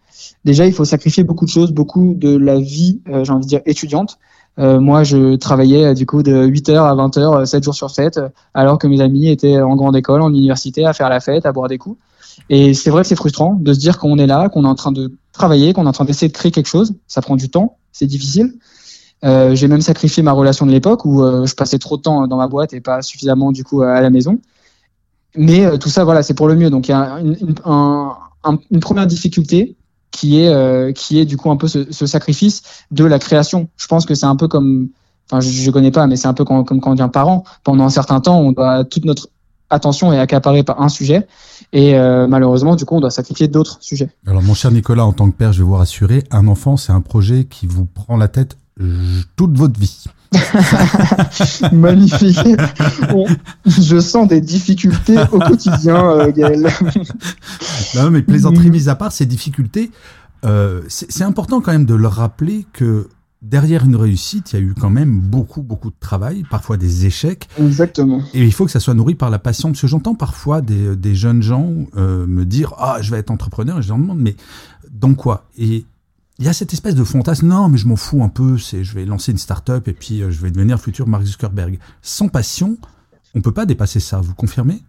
déjà 0.45 0.65
il 0.65 0.73
faut 0.73 0.85
sacrifier 0.85 1.23
beaucoup 1.23 1.45
de 1.45 1.49
choses, 1.49 1.71
beaucoup 1.71 2.13
de 2.15 2.35
la 2.35 2.59
vie, 2.59 3.01
j'ai 3.05 3.31
envie 3.31 3.45
de 3.45 3.49
dire 3.49 3.61
étudiante. 3.65 4.17
Euh, 4.59 4.79
moi, 4.79 5.03
je 5.03 5.35
travaillais 5.35 5.93
du 5.93 6.05
coup 6.05 6.23
de 6.23 6.47
8h 6.47 6.77
à 6.77 6.95
20h, 6.95 7.45
7 7.45 7.63
jours 7.63 7.75
sur 7.75 7.89
7, 7.89 8.19
alors 8.53 8.79
que 8.79 8.87
mes 8.87 9.01
amis 9.01 9.29
étaient 9.29 9.61
en 9.61 9.75
grande 9.75 9.95
école, 9.95 10.21
en 10.21 10.29
université, 10.29 10.85
à 10.85 10.93
faire 10.93 11.09
la 11.09 11.19
fête, 11.19 11.45
à 11.45 11.51
boire 11.51 11.67
des 11.67 11.77
coups. 11.77 11.97
Et 12.49 12.73
c'est 12.73 12.89
vrai 12.89 13.01
que 13.01 13.07
c'est 13.07 13.15
frustrant 13.15 13.55
de 13.55 13.73
se 13.73 13.79
dire 13.79 13.97
qu'on 13.97 14.17
est 14.17 14.27
là, 14.27 14.49
qu'on 14.49 14.63
est 14.63 14.67
en 14.67 14.75
train 14.75 14.91
de 14.91 15.13
travailler, 15.33 15.73
qu'on 15.73 15.85
est 15.85 15.89
en 15.89 15.93
train 15.93 16.05
d'essayer 16.05 16.27
de 16.27 16.33
créer 16.33 16.51
quelque 16.51 16.67
chose. 16.67 16.93
Ça 17.07 17.21
prend 17.21 17.35
du 17.35 17.49
temps, 17.49 17.77
c'est 17.91 18.05
difficile. 18.05 18.53
Euh, 19.25 19.55
j'ai 19.55 19.67
même 19.67 19.81
sacrifié 19.81 20.21
ma 20.21 20.31
relation 20.31 20.65
de 20.65 20.71
l'époque 20.71 21.03
où 21.05 21.23
euh, 21.23 21.45
je 21.45 21.55
passais 21.55 21.79
trop 21.79 21.97
de 21.97 22.03
temps 22.03 22.27
dans 22.27 22.37
ma 22.37 22.47
boîte 22.47 22.73
et 22.73 22.81
pas 22.81 23.01
suffisamment 23.01 23.51
du 23.51 23.63
coup 23.63 23.81
à 23.81 23.99
la 24.01 24.09
maison. 24.09 24.39
Mais 25.35 25.65
euh, 25.65 25.77
tout 25.77 25.89
ça, 25.89 26.03
voilà, 26.03 26.23
c'est 26.23 26.35
pour 26.35 26.47
le 26.47 26.55
mieux. 26.55 26.69
Donc 26.69 26.87
il 26.87 26.91
y 26.91 26.93
a 26.93 27.19
une, 27.19 27.35
une, 27.41 27.55
un, 27.65 28.15
une 28.71 28.79
première 28.79 29.07
difficulté 29.07 29.75
qui 30.17 30.41
est 30.41 30.49
euh, 30.49 30.91
qui 30.93 31.19
est 31.19 31.25
du 31.25 31.37
coup 31.37 31.51
un 31.51 31.57
peu 31.57 31.67
ce, 31.67 31.91
ce, 31.91 32.07
sacrifice 32.07 32.63
de 32.89 33.05
la 33.05 33.19
création. 33.19 33.69
Je 33.77 33.85
pense 33.85 34.07
que 34.07 34.15
c'est 34.15 34.25
un 34.25 34.35
peu 34.35 34.47
comme, 34.47 34.89
enfin 35.29 35.41
je, 35.41 35.49
je 35.49 35.69
connais 35.69 35.91
pas, 35.91 36.07
mais 36.07 36.15
c'est 36.15 36.27
un 36.27 36.33
peu 36.33 36.43
comme, 36.43 36.65
comme 36.65 36.81
quand 36.81 36.91
on 36.91 36.95
devient 36.95 37.09
parent. 37.13 37.43
Pendant 37.63 37.83
un 37.83 37.91
certain 37.91 38.19
temps, 38.19 38.39
on 38.39 38.51
doit 38.51 38.83
toute 38.83 39.05
notre 39.05 39.27
attention 39.69 40.11
est 40.11 40.17
accaparée 40.17 40.63
par 40.63 40.81
un 40.81 40.89
sujet 40.89 41.27
et 41.73 41.95
euh, 41.95 42.25
malheureusement 42.25 42.77
du 42.77 42.85
coup 42.85 42.95
on 42.95 43.01
doit 43.01 43.11
sacrifier 43.11 43.47
d'autres 43.47 43.77
sujets. 43.81 44.09
Alors 44.25 44.41
mon 44.41 44.55
cher 44.55 44.71
Nicolas, 44.71 45.05
en 45.05 45.13
tant 45.13 45.29
que 45.29 45.35
père, 45.35 45.53
je 45.53 45.59
vais 45.59 45.65
vous 45.65 45.75
rassurer, 45.75 46.23
un 46.31 46.47
enfant 46.47 46.77
c'est 46.77 46.93
un 46.93 47.01
projet 47.01 47.43
qui 47.43 47.67
vous 47.67 47.85
prend 47.85 48.17
la 48.17 48.27
tête 48.27 48.57
toute 49.35 49.57
votre 49.57 49.79
vie. 49.79 50.05
Magnifique. 51.71 52.39
je 53.65 53.99
sens 53.99 54.27
des 54.27 54.41
difficultés 54.41 55.17
au 55.31 55.39
quotidien, 55.39 56.09
euh, 56.11 56.31
Gaël. 56.31 56.67
non, 57.95 58.11
mais 58.11 58.21
plaisanterie 58.21 58.69
mise 58.69 58.89
à 58.89 58.95
part, 58.95 59.11
ces 59.11 59.25
difficultés, 59.25 59.91
euh, 60.45 60.81
c'est 60.87 61.23
important 61.23 61.61
quand 61.61 61.71
même 61.71 61.85
de 61.85 61.95
le 61.95 62.07
rappeler 62.07 62.65
que 62.73 63.07
derrière 63.41 63.85
une 63.85 63.95
réussite, 63.95 64.53
il 64.53 64.55
y 64.55 64.59
a 64.59 64.61
eu 64.61 64.73
quand 64.79 64.89
même 64.89 65.19
beaucoup, 65.19 65.61
beaucoup 65.61 65.89
de 65.89 65.95
travail, 65.99 66.43
parfois 66.49 66.77
des 66.77 67.05
échecs. 67.05 67.47
Exactement. 67.59 68.21
Et 68.33 68.43
il 68.43 68.53
faut 68.53 68.65
que 68.65 68.71
ça 68.71 68.79
soit 68.79 68.93
nourri 68.93 69.15
par 69.15 69.29
la 69.29 69.39
passion. 69.39 69.69
Parce 69.69 69.81
que 69.81 69.87
j'entends 69.87 70.15
parfois 70.15 70.61
des, 70.61 70.95
des, 70.95 71.15
jeunes 71.15 71.41
gens 71.41 71.71
euh, 71.95 72.25
me 72.25 72.45
dire 72.45 72.73
Ah, 72.77 72.97
je 73.01 73.11
vais 73.11 73.17
être 73.17 73.31
entrepreneur. 73.31 73.79
Et 73.79 73.81
je 73.81 73.89
leur 73.89 73.97
demande 73.97 74.19
Mais 74.19 74.35
dans 74.91 75.13
quoi? 75.13 75.45
Et 75.57 75.85
il 76.39 76.45
y 76.45 76.49
a 76.49 76.53
cette 76.53 76.73
espèce 76.73 76.95
de 76.95 77.03
fantasme, 77.03 77.47
non, 77.47 77.67
mais 77.67 77.77
je 77.77 77.87
m'en 77.87 77.95
fous 77.95 78.23
un 78.23 78.29
peu, 78.29 78.57
c'est, 78.57 78.83
je 78.83 78.93
vais 78.93 79.05
lancer 79.05 79.31
une 79.31 79.39
start-up 79.39 79.87
et 79.87 79.93
puis 79.93 80.21
euh, 80.21 80.29
je 80.29 80.39
vais 80.39 80.51
devenir 80.51 80.79
futur 80.79 81.07
Mark 81.07 81.23
Zuckerberg. 81.23 81.79
Sans 82.01 82.27
passion, 82.27 82.77
on 83.33 83.41
peut 83.41 83.53
pas 83.53 83.65
dépasser 83.65 83.99
ça, 83.99 84.21
vous 84.21 84.35
confirmez? 84.35 84.83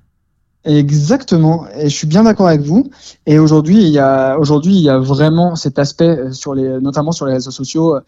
Exactement, 0.64 1.66
et 1.74 1.88
je 1.88 1.94
suis 1.94 2.06
bien 2.06 2.24
d'accord 2.24 2.48
avec 2.48 2.60
vous. 2.60 2.90
Et 3.24 3.38
aujourd'hui, 3.38 3.82
il 3.82 3.88
y 3.88 3.98
a 3.98 4.38
aujourd'hui, 4.38 4.74
il 4.74 4.82
y 4.82 4.90
a 4.90 4.98
vraiment 4.98 5.56
cet 5.56 5.78
aspect 5.78 6.18
euh, 6.18 6.32
sur 6.32 6.54
les, 6.54 6.80
notamment 6.80 7.12
sur 7.12 7.24
les 7.24 7.32
réseaux 7.32 7.50
sociaux. 7.50 7.96
Euh, 7.96 8.00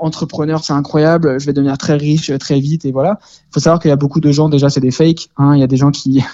entrepreneur, 0.00 0.64
c'est 0.64 0.72
incroyable, 0.72 1.38
je 1.38 1.46
vais 1.46 1.52
devenir 1.52 1.76
très 1.78 1.96
riche 1.96 2.32
très 2.38 2.58
vite, 2.60 2.86
et 2.86 2.92
voilà. 2.92 3.18
Il 3.22 3.54
faut 3.54 3.60
savoir 3.60 3.78
qu'il 3.80 3.90
y 3.90 3.92
a 3.92 3.96
beaucoup 3.96 4.20
de 4.20 4.32
gens 4.32 4.48
déjà, 4.48 4.70
c'est 4.70 4.80
des 4.80 4.90
fakes. 4.90 5.28
Hein, 5.36 5.54
il 5.54 5.60
y 5.60 5.62
a 5.62 5.68
des 5.68 5.76
gens 5.76 5.90
qui 5.90 6.24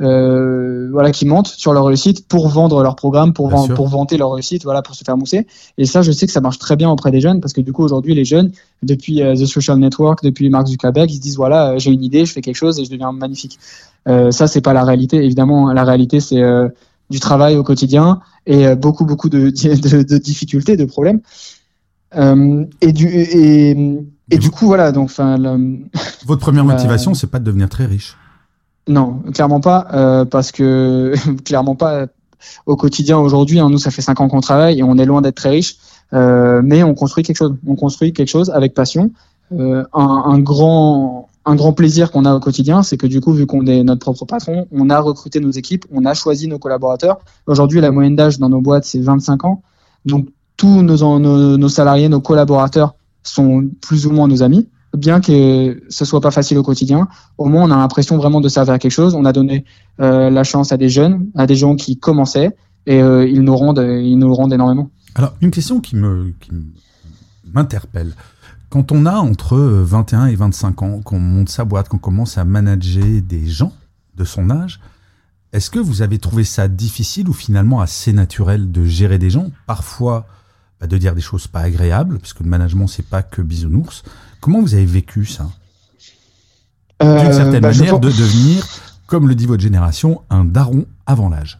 euh, 0.00 0.88
voilà, 0.90 1.12
qui 1.12 1.24
mentent 1.24 1.46
sur 1.46 1.72
leur 1.72 1.84
réussite 1.84 2.26
pour 2.26 2.48
vendre 2.48 2.82
leur 2.82 2.96
programme, 2.96 3.32
pour, 3.32 3.50
pour 3.74 3.88
vanter 3.88 4.16
leur 4.16 4.32
réussite, 4.32 4.64
voilà, 4.64 4.82
pour 4.82 4.94
se 4.96 5.04
faire 5.04 5.16
mousser. 5.16 5.46
Et 5.78 5.84
ça, 5.84 6.02
je 6.02 6.10
sais 6.10 6.26
que 6.26 6.32
ça 6.32 6.40
marche 6.40 6.58
très 6.58 6.74
bien 6.74 6.90
auprès 6.90 7.12
des 7.12 7.20
jeunes 7.20 7.40
parce 7.40 7.52
que 7.52 7.60
du 7.60 7.72
coup, 7.72 7.84
aujourd'hui, 7.84 8.14
les 8.14 8.24
jeunes, 8.24 8.50
depuis 8.82 9.22
euh, 9.22 9.34
The 9.34 9.46
Social 9.46 9.78
Network, 9.78 10.22
depuis 10.24 10.50
Mark 10.50 10.66
Zuckerberg, 10.66 11.10
ils 11.10 11.16
se 11.16 11.20
disent 11.20 11.36
voilà, 11.36 11.70
euh, 11.70 11.78
j'ai 11.78 11.92
une 11.92 12.02
idée, 12.02 12.26
je 12.26 12.32
fais 12.32 12.40
quelque 12.40 12.56
chose 12.56 12.80
et 12.80 12.84
je 12.84 12.90
deviens 12.90 13.12
magnifique. 13.12 13.58
Ça, 14.06 14.46
c'est 14.46 14.60
pas 14.60 14.74
la 14.74 14.84
réalité. 14.84 15.24
Évidemment, 15.24 15.72
la 15.72 15.82
réalité, 15.82 16.20
c'est 16.20 16.42
du 17.08 17.20
travail 17.20 17.56
au 17.56 17.62
quotidien 17.62 18.20
et 18.44 18.74
beaucoup, 18.74 19.06
beaucoup 19.06 19.30
de, 19.30 19.48
de, 19.50 20.02
de, 20.02 20.18
difficultés, 20.18 20.76
de 20.76 20.84
problèmes. 20.84 21.20
et 22.14 22.92
du 22.92 23.08
et, 23.08 23.70
et 24.30 24.38
du 24.38 24.50
coup, 24.50 24.66
voilà. 24.66 24.92
Donc, 24.92 25.06
enfin, 25.06 25.38
votre 26.26 26.42
première 26.42 26.64
motivation, 26.66 27.14
c'est 27.14 27.28
pas 27.28 27.38
de 27.38 27.44
devenir 27.44 27.70
très 27.70 27.86
riche. 27.86 28.14
Non, 28.86 29.22
clairement 29.32 29.60
pas, 29.60 29.86
euh, 29.94 30.24
parce 30.24 30.52
que 30.52 31.14
clairement 31.44 31.74
pas 31.74 32.06
au 32.66 32.76
quotidien 32.76 33.18
aujourd'hui. 33.18 33.58
Hein, 33.58 33.70
nous, 33.70 33.78
ça 33.78 33.90
fait 33.90 34.02
cinq 34.02 34.20
ans 34.20 34.28
qu'on 34.28 34.40
travaille 34.40 34.78
et 34.78 34.82
on 34.82 34.98
est 34.98 35.06
loin 35.06 35.22
d'être 35.22 35.36
très 35.36 35.50
riche, 35.50 35.76
euh, 36.12 36.60
mais 36.62 36.82
on 36.82 36.94
construit 36.94 37.24
quelque 37.24 37.38
chose. 37.38 37.56
On 37.66 37.76
construit 37.76 38.12
quelque 38.12 38.28
chose 38.28 38.50
avec 38.50 38.74
passion. 38.74 39.10
Euh, 39.52 39.84
un, 39.92 40.38
grand 40.38 41.28
un 41.44 41.54
grand 41.54 41.72
plaisir 41.72 42.10
qu'on 42.10 42.24
a 42.24 42.34
au 42.34 42.40
quotidien, 42.40 42.82
c'est 42.82 42.96
que 42.96 43.06
du 43.06 43.20
coup, 43.20 43.32
vu 43.32 43.46
qu'on 43.46 43.66
est 43.66 43.82
notre 43.84 44.00
propre 44.00 44.24
patron, 44.26 44.66
on 44.72 44.90
a 44.90 45.00
recruté 45.00 45.40
nos 45.40 45.50
équipes, 45.50 45.84
on 45.92 46.04
a 46.04 46.14
choisi 46.14 46.48
nos 46.48 46.58
collaborateurs. 46.58 47.18
Aujourd'hui, 47.46 47.80
la 47.80 47.90
moyenne 47.90 48.16
d'âge 48.16 48.38
dans 48.38 48.48
nos 48.48 48.60
boîtes, 48.60 48.84
c'est 48.84 49.00
25 49.00 49.44
ans. 49.44 49.62
Donc, 50.04 50.28
tous 50.56 50.82
nos, 50.82 51.18
nos 51.18 51.68
salariés, 51.68 52.08
nos 52.08 52.20
collaborateurs 52.20 52.94
sont 53.22 53.68
plus 53.80 54.06
ou 54.06 54.12
moins 54.12 54.28
nos 54.28 54.42
amis 54.42 54.68
bien 54.96 55.20
que 55.20 55.82
ce 55.88 56.04
soit 56.04 56.20
pas 56.20 56.30
facile 56.30 56.58
au 56.58 56.62
quotidien, 56.62 57.08
au 57.38 57.46
moins 57.46 57.64
on 57.64 57.70
a 57.70 57.76
l'impression 57.76 58.16
vraiment 58.16 58.40
de 58.40 58.48
servir 58.48 58.74
à 58.74 58.78
quelque 58.78 58.92
chose. 58.92 59.14
On 59.14 59.24
a 59.24 59.32
donné 59.32 59.64
euh, 60.00 60.30
la 60.30 60.44
chance 60.44 60.72
à 60.72 60.76
des 60.76 60.88
jeunes, 60.88 61.26
à 61.34 61.46
des 61.46 61.56
gens 61.56 61.76
qui 61.76 61.98
commençaient, 61.98 62.56
et 62.86 63.02
euh, 63.02 63.26
ils 63.28 63.42
nous 63.42 63.56
rendent, 63.56 63.84
ils 63.84 64.16
nous 64.16 64.34
rendent 64.34 64.52
énormément. 64.52 64.90
Alors 65.14 65.34
une 65.40 65.50
question 65.50 65.80
qui 65.80 65.96
me 65.96 66.32
qui 66.40 66.50
m'interpelle. 67.52 68.14
Quand 68.70 68.90
on 68.90 69.06
a 69.06 69.14
entre 69.14 69.56
21 69.56 70.26
et 70.26 70.34
25 70.34 70.82
ans, 70.82 71.00
qu'on 71.00 71.20
monte 71.20 71.48
sa 71.48 71.64
boîte, 71.64 71.88
qu'on 71.88 71.98
commence 71.98 72.38
à 72.38 72.44
manager 72.44 73.22
des 73.22 73.46
gens 73.46 73.72
de 74.16 74.24
son 74.24 74.50
âge, 74.50 74.80
est-ce 75.52 75.70
que 75.70 75.78
vous 75.78 76.02
avez 76.02 76.18
trouvé 76.18 76.42
ça 76.42 76.66
difficile 76.66 77.28
ou 77.28 77.32
finalement 77.32 77.80
assez 77.80 78.12
naturel 78.12 78.72
de 78.72 78.84
gérer 78.84 79.18
des 79.18 79.30
gens? 79.30 79.52
Parfois, 79.68 80.26
bah, 80.80 80.88
de 80.88 80.98
dire 80.98 81.14
des 81.14 81.20
choses 81.20 81.46
pas 81.46 81.60
agréables, 81.60 82.18
parce 82.18 82.32
que 82.32 82.42
le 82.42 82.50
management 82.50 82.88
c'est 82.88 83.06
pas 83.06 83.22
que 83.22 83.40
bisounours. 83.40 84.02
Comment 84.44 84.60
vous 84.60 84.74
avez 84.74 84.84
vécu 84.84 85.24
ça? 85.24 85.46
Euh, 87.02 87.18
D'une 87.18 87.32
certaine 87.32 87.62
bah, 87.62 87.70
manière, 87.70 87.98
de 87.98 88.10
devenir, 88.10 88.66
comme 89.06 89.26
le 89.26 89.34
dit 89.34 89.46
votre 89.46 89.62
génération, 89.62 90.20
un 90.28 90.44
daron 90.44 90.84
avant 91.06 91.30
l'âge. 91.30 91.58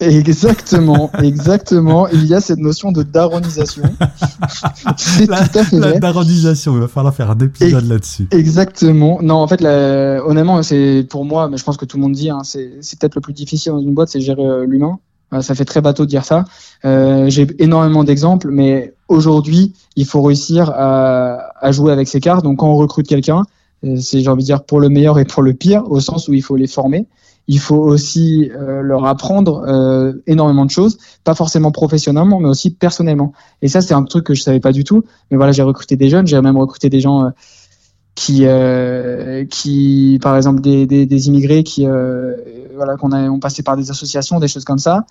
Exactement, 0.00 1.10
exactement. 1.22 2.08
Il 2.08 2.24
y 2.24 2.32
a 2.32 2.40
cette 2.40 2.60
notion 2.60 2.92
de 2.92 3.02
daronisation. 3.02 3.82
c'est 4.96 5.26
tout 5.26 5.32
à 5.34 5.64
fait 5.64 5.78
La 5.78 5.98
daronisation, 5.98 6.76
il 6.76 6.80
va 6.80 6.88
falloir 6.88 7.14
faire 7.14 7.30
un 7.30 7.38
épisode 7.40 7.86
là-dessus. 7.86 8.26
Exactement. 8.30 9.18
Non, 9.20 9.34
en 9.34 9.46
fait, 9.46 9.62
honnêtement, 9.62 10.62
c'est 10.62 11.06
pour 11.10 11.26
moi, 11.26 11.50
mais 11.50 11.58
je 11.58 11.64
pense 11.64 11.76
que 11.76 11.84
tout 11.84 11.98
le 11.98 12.04
monde 12.04 12.14
dit, 12.14 12.30
hein, 12.30 12.40
c'est 12.42 12.98
peut-être 12.98 13.16
le 13.16 13.20
plus 13.20 13.34
difficile 13.34 13.72
dans 13.72 13.80
une 13.80 13.92
boîte, 13.92 14.08
c'est 14.08 14.22
gérer 14.22 14.46
euh, 14.46 14.64
l'humain. 14.64 14.98
Euh, 15.34 15.42
ça 15.42 15.54
fait 15.54 15.64
très 15.64 15.80
bateau 15.80 16.04
de 16.04 16.10
dire 16.10 16.24
ça. 16.24 16.44
Euh, 16.84 17.28
J'ai 17.28 17.46
énormément 17.58 18.04
d'exemples, 18.04 18.48
mais 18.50 18.94
aujourd'hui, 19.08 19.74
il 19.96 20.06
faut 20.06 20.22
réussir 20.22 20.70
à, 20.70 21.43
à, 21.60 21.72
jouer 21.72 21.92
avec 21.92 22.08
ses 22.08 22.20
cartes. 22.20 22.44
Donc, 22.44 22.58
quand 22.58 22.68
on 22.68 22.76
recrute 22.76 23.06
quelqu'un, 23.06 23.42
euh, 23.84 23.96
c'est 23.96 24.20
j'ai 24.20 24.28
envie 24.28 24.42
de 24.42 24.46
dire 24.46 24.64
pour 24.64 24.80
le 24.80 24.88
meilleur 24.88 25.18
et 25.18 25.24
pour 25.24 25.42
le 25.42 25.54
pire, 25.54 25.90
au 25.90 26.00
sens 26.00 26.28
où 26.28 26.34
il 26.34 26.42
faut 26.42 26.56
les 26.56 26.66
former. 26.66 27.06
Il 27.46 27.58
faut 27.58 27.76
aussi 27.76 28.50
euh, 28.54 28.80
leur 28.80 29.04
apprendre 29.04 29.64
euh, 29.68 30.14
énormément 30.26 30.64
de 30.64 30.70
choses, 30.70 30.96
pas 31.24 31.34
forcément 31.34 31.72
professionnellement, 31.72 32.40
mais 32.40 32.48
aussi 32.48 32.70
personnellement. 32.70 33.32
Et 33.60 33.68
ça, 33.68 33.82
c'est 33.82 33.92
un 33.92 34.02
truc 34.04 34.24
que 34.24 34.34
je 34.34 34.42
savais 34.42 34.60
pas 34.60 34.72
du 34.72 34.82
tout. 34.82 35.04
Mais 35.30 35.36
voilà, 35.36 35.52
j'ai 35.52 35.62
recruté 35.62 35.96
des 35.96 36.08
jeunes, 36.08 36.26
j'ai 36.26 36.40
même 36.40 36.56
recruté 36.56 36.88
des 36.88 37.00
gens 37.00 37.30
qui, 38.14 38.46
qui, 39.50 40.18
par 40.22 40.36
exemple, 40.36 40.62
des, 40.62 40.86
des, 40.86 41.28
immigrés 41.28 41.64
qui 41.64 41.86
voilà, 42.74 42.96
qu'on 42.96 43.12
a 43.12 43.28
on 43.28 43.40
passé 43.40 43.62
par 43.62 43.76
des 43.76 43.90
associations, 43.90 44.40
des 44.40 44.48
choses 44.48 44.64
comme 44.64 44.78
ça, 44.78 45.04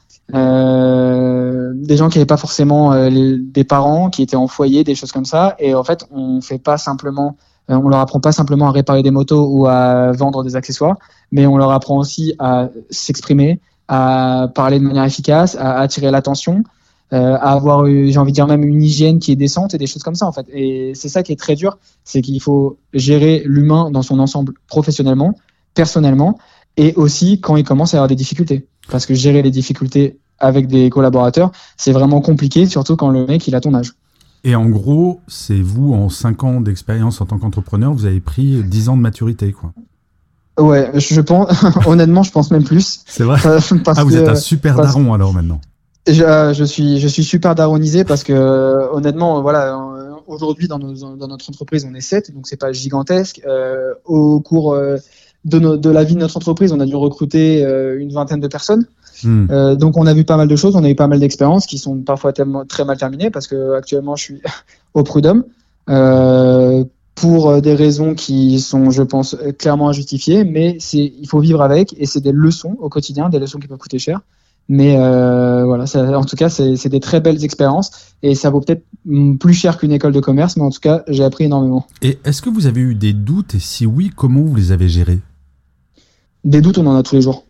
des 1.84 1.98
gens 1.98 2.10
qui 2.10 2.18
n'avaient 2.18 2.26
pas 2.26 2.38
forcément 2.38 2.94
euh, 2.94 3.10
des 3.40 3.64
parents, 3.64 4.10
qui 4.10 4.22
étaient 4.22 4.36
en 4.36 4.48
foyer, 4.48 4.84
des 4.84 4.96
choses 4.96 5.12
comme 5.12 5.26
ça, 5.26 5.56
et 5.60 5.76
en 5.76 5.84
fait 5.84 6.06
on 6.12 6.42
fait 6.42 6.58
pas 6.58 6.78
simplement, 6.78 7.38
euh, 7.70 7.76
on 7.76 7.90
leur 7.90 8.00
apprend 8.00 8.20
pas 8.20 8.32
simplement 8.32 8.68
à 8.68 8.72
réparer 8.72 9.04
des 9.04 9.12
motos 9.12 9.48
ou 9.48 9.68
à 9.68 10.12
vendre 10.12 10.44
des 10.44 10.56
accessoires, 10.56 10.98
mais 11.32 11.46
on 11.46 11.58
leur 11.58 11.72
apprend 11.72 11.98
aussi 11.98 12.34
à 12.40 12.70
s'exprimer, 12.90 13.60
à 13.88 14.48
parler 14.54 14.80
de 14.80 14.84
manière 14.84 15.04
efficace, 15.04 15.56
à 15.56 15.80
attirer 15.80 16.12
l'attention, 16.12 16.64
euh, 17.12 17.36
à 17.36 17.52
avoir, 17.54 17.86
j'ai 17.86 18.18
envie 18.18 18.32
de 18.32 18.36
dire 18.36 18.48
même 18.48 18.64
une 18.64 18.82
hygiène 18.82 19.20
qui 19.20 19.32
est 19.32 19.36
décente 19.36 19.74
et 19.74 19.78
des 19.78 19.88
choses 19.88 20.04
comme 20.04 20.16
ça 20.16 20.26
en 20.26 20.32
fait. 20.32 20.48
Et 20.52 20.94
c'est 20.96 21.10
ça 21.10 21.22
qui 21.22 21.32
est 21.32 21.40
très 21.40 21.56
dur, 21.56 21.78
c'est 22.04 22.22
qu'il 22.22 22.42
faut 22.42 22.78
gérer 22.94 23.44
l'humain 23.46 23.92
dans 23.92 24.02
son 24.02 24.20
ensemble 24.20 24.54
professionnellement, 24.68 25.36
personnellement, 25.74 26.38
et 26.78 26.94
aussi 26.96 27.40
quand 27.40 27.56
il 27.56 27.64
commence 27.64 27.94
à 27.94 27.98
avoir 27.98 28.08
des 28.08 28.16
difficultés. 28.16 28.68
Parce 28.90 29.06
que 29.06 29.14
gérer 29.14 29.42
les 29.42 29.52
difficultés 29.52 30.18
avec 30.44 30.68
des 30.68 30.90
collaborateurs, 30.90 31.52
c'est 31.78 31.92
vraiment 31.92 32.22
compliqué, 32.22 32.66
surtout 32.66 32.96
quand 32.96 33.10
le 33.10 33.26
mec 33.26 33.48
il 33.48 33.56
a 33.56 33.62
ton 33.62 33.74
âge. 33.74 33.94
Et 34.44 34.56
en 34.56 34.70
gros, 34.70 35.22
c'est 35.28 35.62
vous, 35.62 35.94
en 35.94 36.10
5 36.10 36.44
ans 36.44 36.62
d'expérience 36.62 37.22
en 37.22 37.26
tant 37.26 37.38
qu'entrepreneur, 37.38 37.94
vous 37.94 38.06
avez 38.06 38.20
pris 38.20 38.62
10 38.64 38.90
ans 38.90 38.98
de 38.98 39.02
maturité, 39.02 39.54
quoi. 39.54 39.72
Ouais, 40.60 40.92
je 40.94 41.22
pense, 41.22 41.50
honnêtement, 41.88 42.24
je 42.24 42.32
pense 42.32 42.52
même 42.52 42.64
plus. 42.64 43.02
C'est 43.08 43.24
vrai. 43.24 43.40
ah, 43.88 44.04
vous 44.04 44.16
êtes 44.16 44.28
un 44.28 44.36
super 44.36 44.76
daron 44.76 45.14
alors 45.14 45.34
maintenant. 45.34 45.62
Je, 46.06 46.22
euh, 46.22 46.54
je, 46.54 46.66
suis, 46.66 47.00
je 47.00 47.08
suis 47.08 47.24
super 47.24 47.56
daronisé 47.56 48.04
parce 48.04 48.24
que 48.24 48.34
honnêtement, 48.92 49.42
voilà, 49.42 49.74
aujourd'hui 50.28 50.68
dans, 50.68 50.80
dans, 50.80 51.28
notre 51.28 51.50
entreprise, 51.50 51.88
on 51.90 51.94
est 51.94 52.02
7, 52.02 52.34
donc 52.34 52.48
c'est 52.48 52.60
pas 52.60 52.72
gigantesque. 52.72 53.42
Euh, 53.46 53.94
au 54.06 54.40
cours 54.40 54.74
euh, 54.74 54.98
de, 55.46 55.60
de, 55.60 55.90
la 55.90 56.04
vie 56.04 56.16
de 56.16 56.20
notre 56.20 56.38
entreprise, 56.38 56.72
on 56.72 56.80
a 56.80 56.86
dû 56.86 56.96
recruter 56.96 57.66
euh, 57.66 58.00
une 58.00 58.12
vingtaine 58.12 58.40
de 58.40 58.48
personnes. 58.48 58.86
Hmm. 59.24 59.48
Euh, 59.50 59.76
donc 59.76 59.98
on 59.98 60.06
a 60.06 60.14
vu 60.14 60.24
pas 60.24 60.38
mal 60.38 60.48
de 60.48 60.56
choses, 60.56 60.76
on 60.76 60.84
a 60.84 60.90
eu 60.90 60.96
pas 60.96 61.08
mal 61.08 61.20
d'expériences 61.20 61.66
qui 61.66 61.78
sont 61.78 61.98
parfois 61.98 62.34
tellement, 62.34 62.66
très 62.66 62.86
mal 62.86 62.98
terminées 62.98 63.30
parce 63.30 63.48
que 63.48 63.76
actuellement 63.76 64.16
je 64.16 64.24
suis 64.24 64.42
au 64.94 65.04
prud'homme 65.04 65.44
euh, 65.90 66.84
pour 67.16 67.62
des 67.62 67.76
raisons 67.76 68.16
qui 68.16 68.60
sont, 68.60 68.90
je 68.90 69.04
pense, 69.04 69.38
clairement 69.60 69.90
injustifiées, 69.90 70.44
mais 70.44 70.78
c'est 70.80 71.14
il 71.20 71.28
faut 71.28 71.40
vivre 71.40 71.62
avec 71.62 71.94
et 72.00 72.08
c'est 72.08 72.22
des 72.22 72.32
leçons 72.32 72.76
au 72.80 72.90
quotidien, 72.90 73.30
des 73.30 73.40
leçons 73.40 73.60
qui 73.60 73.68
peuvent 73.68 73.78
coûter 73.78 74.00
cher. 74.00 74.22
Mais 74.70 74.96
euh, 74.98 75.66
voilà, 75.66 75.86
ça, 75.88 76.18
en 76.18 76.24
tout 76.24 76.36
cas, 76.36 76.50
c'est 76.50 76.88
des 76.88 77.00
très 77.00 77.20
belles 77.20 77.44
expériences 77.44 77.92
et 78.22 78.34
ça 78.34 78.50
vaut 78.50 78.62
peut-être 78.62 78.84
plus 79.40 79.54
cher 79.54 79.78
qu'une 79.78 79.92
école 79.92 80.14
de 80.14 80.22
commerce, 80.22 80.56
mais 80.56 80.64
en 80.64 80.70
tout 80.70 80.80
cas, 80.80 81.04
j'ai 81.10 81.24
appris 81.24 81.46
énormément. 81.46 81.86
Et 82.02 82.20
est-ce 82.24 82.42
que 82.42 82.50
vous 82.50 82.66
avez 82.66 82.82
eu 82.82 82.96
des 82.96 83.14
doutes 83.14 83.56
et 83.56 83.60
si 83.60 83.86
oui, 83.86 84.10
comment 84.16 84.42
vous 84.42 84.56
les 84.56 84.72
avez 84.72 84.88
gérés? 84.88 85.20
Des 86.46 86.62
doutes, 86.62 86.78
on 86.78 86.88
en 86.88 86.96
a 86.96 87.04
tous 87.04 87.16
les 87.16 87.22
jours. 87.22 87.43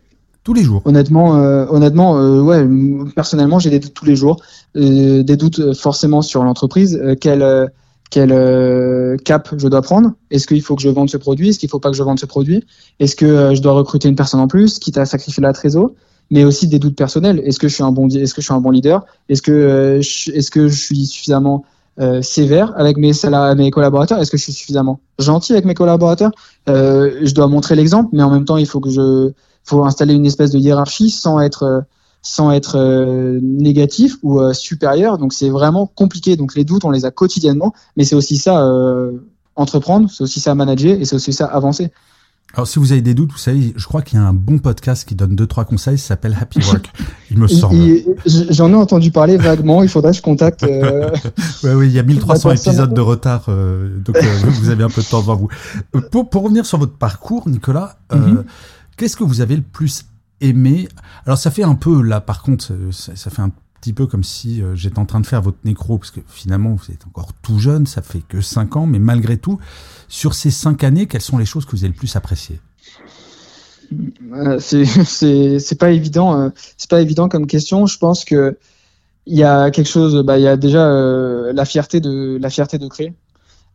Tous 0.44 0.54
les 0.54 0.64
jours. 0.64 0.82
Honnêtement, 0.84 1.38
euh, 1.38 1.66
honnêtement, 1.70 2.18
euh, 2.18 2.42
ouais. 2.42 2.68
Personnellement, 3.16 3.60
j'ai 3.60 3.70
des 3.70 3.80
doutes 3.80 3.94
tous 3.94 4.06
les 4.06 4.18
jours. 4.18 4.42
Euh, 4.76 5.24
des 5.24 5.38
doutes 5.38 5.74
forcément 5.74 6.22
sur 6.22 6.44
l'entreprise. 6.44 7.02
quel 7.22 7.72
quel 8.10 9.18
cap 9.24 9.50
je 9.58 9.68
dois 9.68 9.82
prendre? 9.82 10.14
Est-ce 10.30 10.46
qu'il 10.46 10.62
faut 10.62 10.76
que 10.76 10.82
je 10.82 10.90
vende 10.90 11.10
ce 11.10 11.18
produit? 11.18 11.50
Est-ce 11.50 11.60
qu'il 11.60 11.70
faut 11.70 11.80
pas 11.80 11.90
que 11.90 11.98
je 11.98 12.04
vende 12.04 12.20
ce 12.20 12.26
produit? 12.26 12.64
Est-ce 13.00 13.16
que 13.16 13.56
je 13.56 13.62
dois 13.62 13.72
recruter 13.74 14.08
une 14.08 14.16
personne 14.16 14.40
en 14.40 14.48
plus, 14.48 14.78
quitte 14.80 14.98
à 14.98 15.06
sacrifier 15.06 15.42
la 15.42 15.54
trésor? 15.54 15.92
Mais 16.30 16.44
aussi 16.44 16.68
des 16.68 16.78
doutes 16.78 16.96
personnels. 16.96 17.42
Est-ce 17.46 17.58
que 17.58 17.68
je 17.68 17.74
suis 17.74 17.84
un 17.84 17.92
bon 17.92 18.08
Est-ce 18.10 18.34
que 18.34 18.42
je 18.42 18.46
suis 18.46 18.54
un 18.54 18.62
bon 18.62 18.70
leader? 18.70 19.06
Est-ce 19.30 19.42
que 19.42 20.00
est-ce 20.00 20.52
que 20.52 20.68
je 20.68 20.80
suis 20.80 21.06
suffisamment 21.06 21.64
euh, 22.00 22.22
sévère 22.22 22.74
avec 22.76 22.98
mes 22.98 23.14
salariés, 23.14 23.56
mes 23.56 23.72
collaborateurs? 23.72 24.20
Est-ce 24.20 24.32
que 24.32 24.38
je 24.38 24.44
suis 24.44 24.54
suffisamment 24.54 25.00
gentil 25.20 25.54
avec 25.54 25.66
mes 25.66 25.74
collaborateurs? 25.74 26.32
Euh, 26.70 27.20
Je 27.24 27.34
dois 27.34 27.48
montrer 27.48 27.76
l'exemple, 27.76 28.10
mais 28.14 28.24
en 28.24 28.30
même 28.30 28.46
temps, 28.46 28.58
il 28.58 28.68
faut 28.68 28.80
que 28.80 28.90
je, 28.90 29.32
faut 29.64 29.84
installer 29.86 30.14
une 30.14 30.26
espèce 30.26 30.52
de 30.52 30.60
hiérarchie 30.60 31.10
sans 31.10 31.40
être, 31.40 31.86
sans 32.22 32.52
être 32.52 32.78
euh, 32.78 33.40
négatif 33.42 34.18
ou 34.24 34.40
euh, 34.40 34.54
supérieur. 34.54 35.18
Donc 35.18 35.34
c'est 35.34 35.50
vraiment 35.50 35.88
compliqué. 35.88 36.36
Donc 36.36 36.56
les 36.56 36.64
doutes, 36.64 36.86
on 36.86 36.92
les 36.92 37.06
a 37.06 37.12
quotidiennement, 37.12 37.74
mais 37.98 38.04
c'est 38.04 38.16
aussi 38.16 38.38
ça 38.38 38.66
entreprendre, 39.56 40.10
c'est 40.10 40.24
aussi 40.24 40.40
ça 40.40 40.56
manager 40.56 41.00
et 41.00 41.06
c'est 41.06 41.16
aussi 41.16 41.34
ça 41.34 41.46
avancer. 41.46 41.92
Alors, 42.56 42.68
si 42.68 42.78
vous 42.78 42.92
avez 42.92 43.02
des 43.02 43.16
doutes, 43.16 43.32
vous 43.32 43.40
savez, 43.40 43.74
je 43.76 43.86
crois 43.88 44.04
qu'il 44.04 44.20
y 44.20 44.22
a 44.22 44.26
un 44.26 44.34
bon 44.34 44.60
podcast 44.60 45.08
qui 45.08 45.16
donne 45.16 45.36
deux, 45.36 45.48
trois 45.48 45.66
conseils, 45.66 45.98
ça 45.98 46.10
s'appelle 46.10 46.38
Happy 46.40 46.60
Work, 46.60 46.92
il 47.32 47.40
me 47.40 47.48
semble. 47.48 47.76
J'en 48.28 48.70
ai 48.72 48.76
entendu 48.76 49.10
parler 49.10 49.38
vaguement, 49.38 49.82
il 49.82 49.90
faudrait 49.90 50.12
que 50.12 50.18
je 50.18 50.22
contacte. 50.22 50.62
Euh, 50.62 51.10
oui, 51.64 51.72
oui, 51.72 51.88
il 51.88 51.94
y 51.94 52.00
a 52.00 52.04
1300 52.04 52.52
épisodes 52.52 52.94
de 52.94 53.02
retard, 53.02 53.46
euh, 53.48 53.98
donc 53.98 54.18
euh, 54.18 54.22
vous 54.46 54.70
avez 54.70 54.84
un 54.84 54.90
peu 54.90 55.02
de 55.02 55.08
temps 55.08 55.22
devant 55.22 55.36
vous. 55.36 55.48
Pour, 56.12 56.30
pour 56.30 56.44
revenir 56.44 56.68
sur 56.68 56.78
votre 56.78 56.94
parcours, 56.94 57.50
Nicolas, 57.50 57.96
mm-hmm. 58.12 58.44
Qu'est-ce 58.98 59.18
que 59.18 59.24
vous 59.24 59.42
avez 59.42 59.56
le 59.56 59.62
plus 59.62 60.06
aimé? 60.42 60.88
Alors, 61.26 61.38
ça 61.38 61.52
fait 61.52 61.64
un 61.64 61.76
peu, 61.76 62.02
là, 62.02 62.22
par 62.22 62.44
contre, 62.44 62.72
ça, 62.92 63.16
ça 63.16 63.30
fait 63.30 63.42
un 63.42 63.52
petit 63.82 63.94
peu 63.94 64.08
comme 64.08 64.24
si 64.24 64.62
j'étais 64.76 65.00
en 65.00 65.06
train 65.06 65.20
de 65.20 65.26
faire 65.26 65.42
votre 65.42 65.58
nécro, 65.66 65.98
parce 65.98 66.12
que 66.12 66.22
finalement, 66.28 66.74
vous 66.74 66.92
êtes 66.92 67.06
encore 67.08 67.34
tout 67.42 67.60
jeune, 67.60 67.86
ça 67.86 68.02
fait 68.02 68.22
que 68.28 68.42
5 68.42 68.78
ans, 68.78 68.86
mais 68.86 69.00
malgré 69.00 69.38
tout, 69.38 69.60
sur 70.08 70.34
ces 70.34 70.52
cinq 70.52 70.84
années, 70.84 71.08
quelles 71.08 71.22
sont 71.22 71.38
les 71.38 71.46
choses 71.46 71.66
que 71.66 71.72
vous 71.72 71.84
avez 71.84 71.90
le 71.90 71.98
plus 71.98 72.16
appréciées? 72.16 72.60
Euh, 74.34 74.60
c'est 74.60 75.78
pas 75.78 75.92
évident 75.92 76.40
euh, 76.40 76.50
c'est 76.78 76.90
pas 76.90 77.02
évident 77.02 77.30
comme 77.30 77.48
question. 77.48 77.86
Je 77.86 77.98
pense 77.98 78.26
que 78.26 78.58
il 79.26 79.38
y 79.38 79.44
a 79.44 79.72
quelque 79.72 79.88
chose 79.90 80.22
bah 80.24 80.38
il 80.38 80.44
y 80.44 80.48
a 80.48 80.58
déjà 80.58 80.86
euh, 80.88 81.54
la 81.54 81.66
fierté 81.66 82.00
de 82.00 82.38
la 82.40 82.50
fierté 82.50 82.78
de 82.78 82.88
créer. 82.88 83.14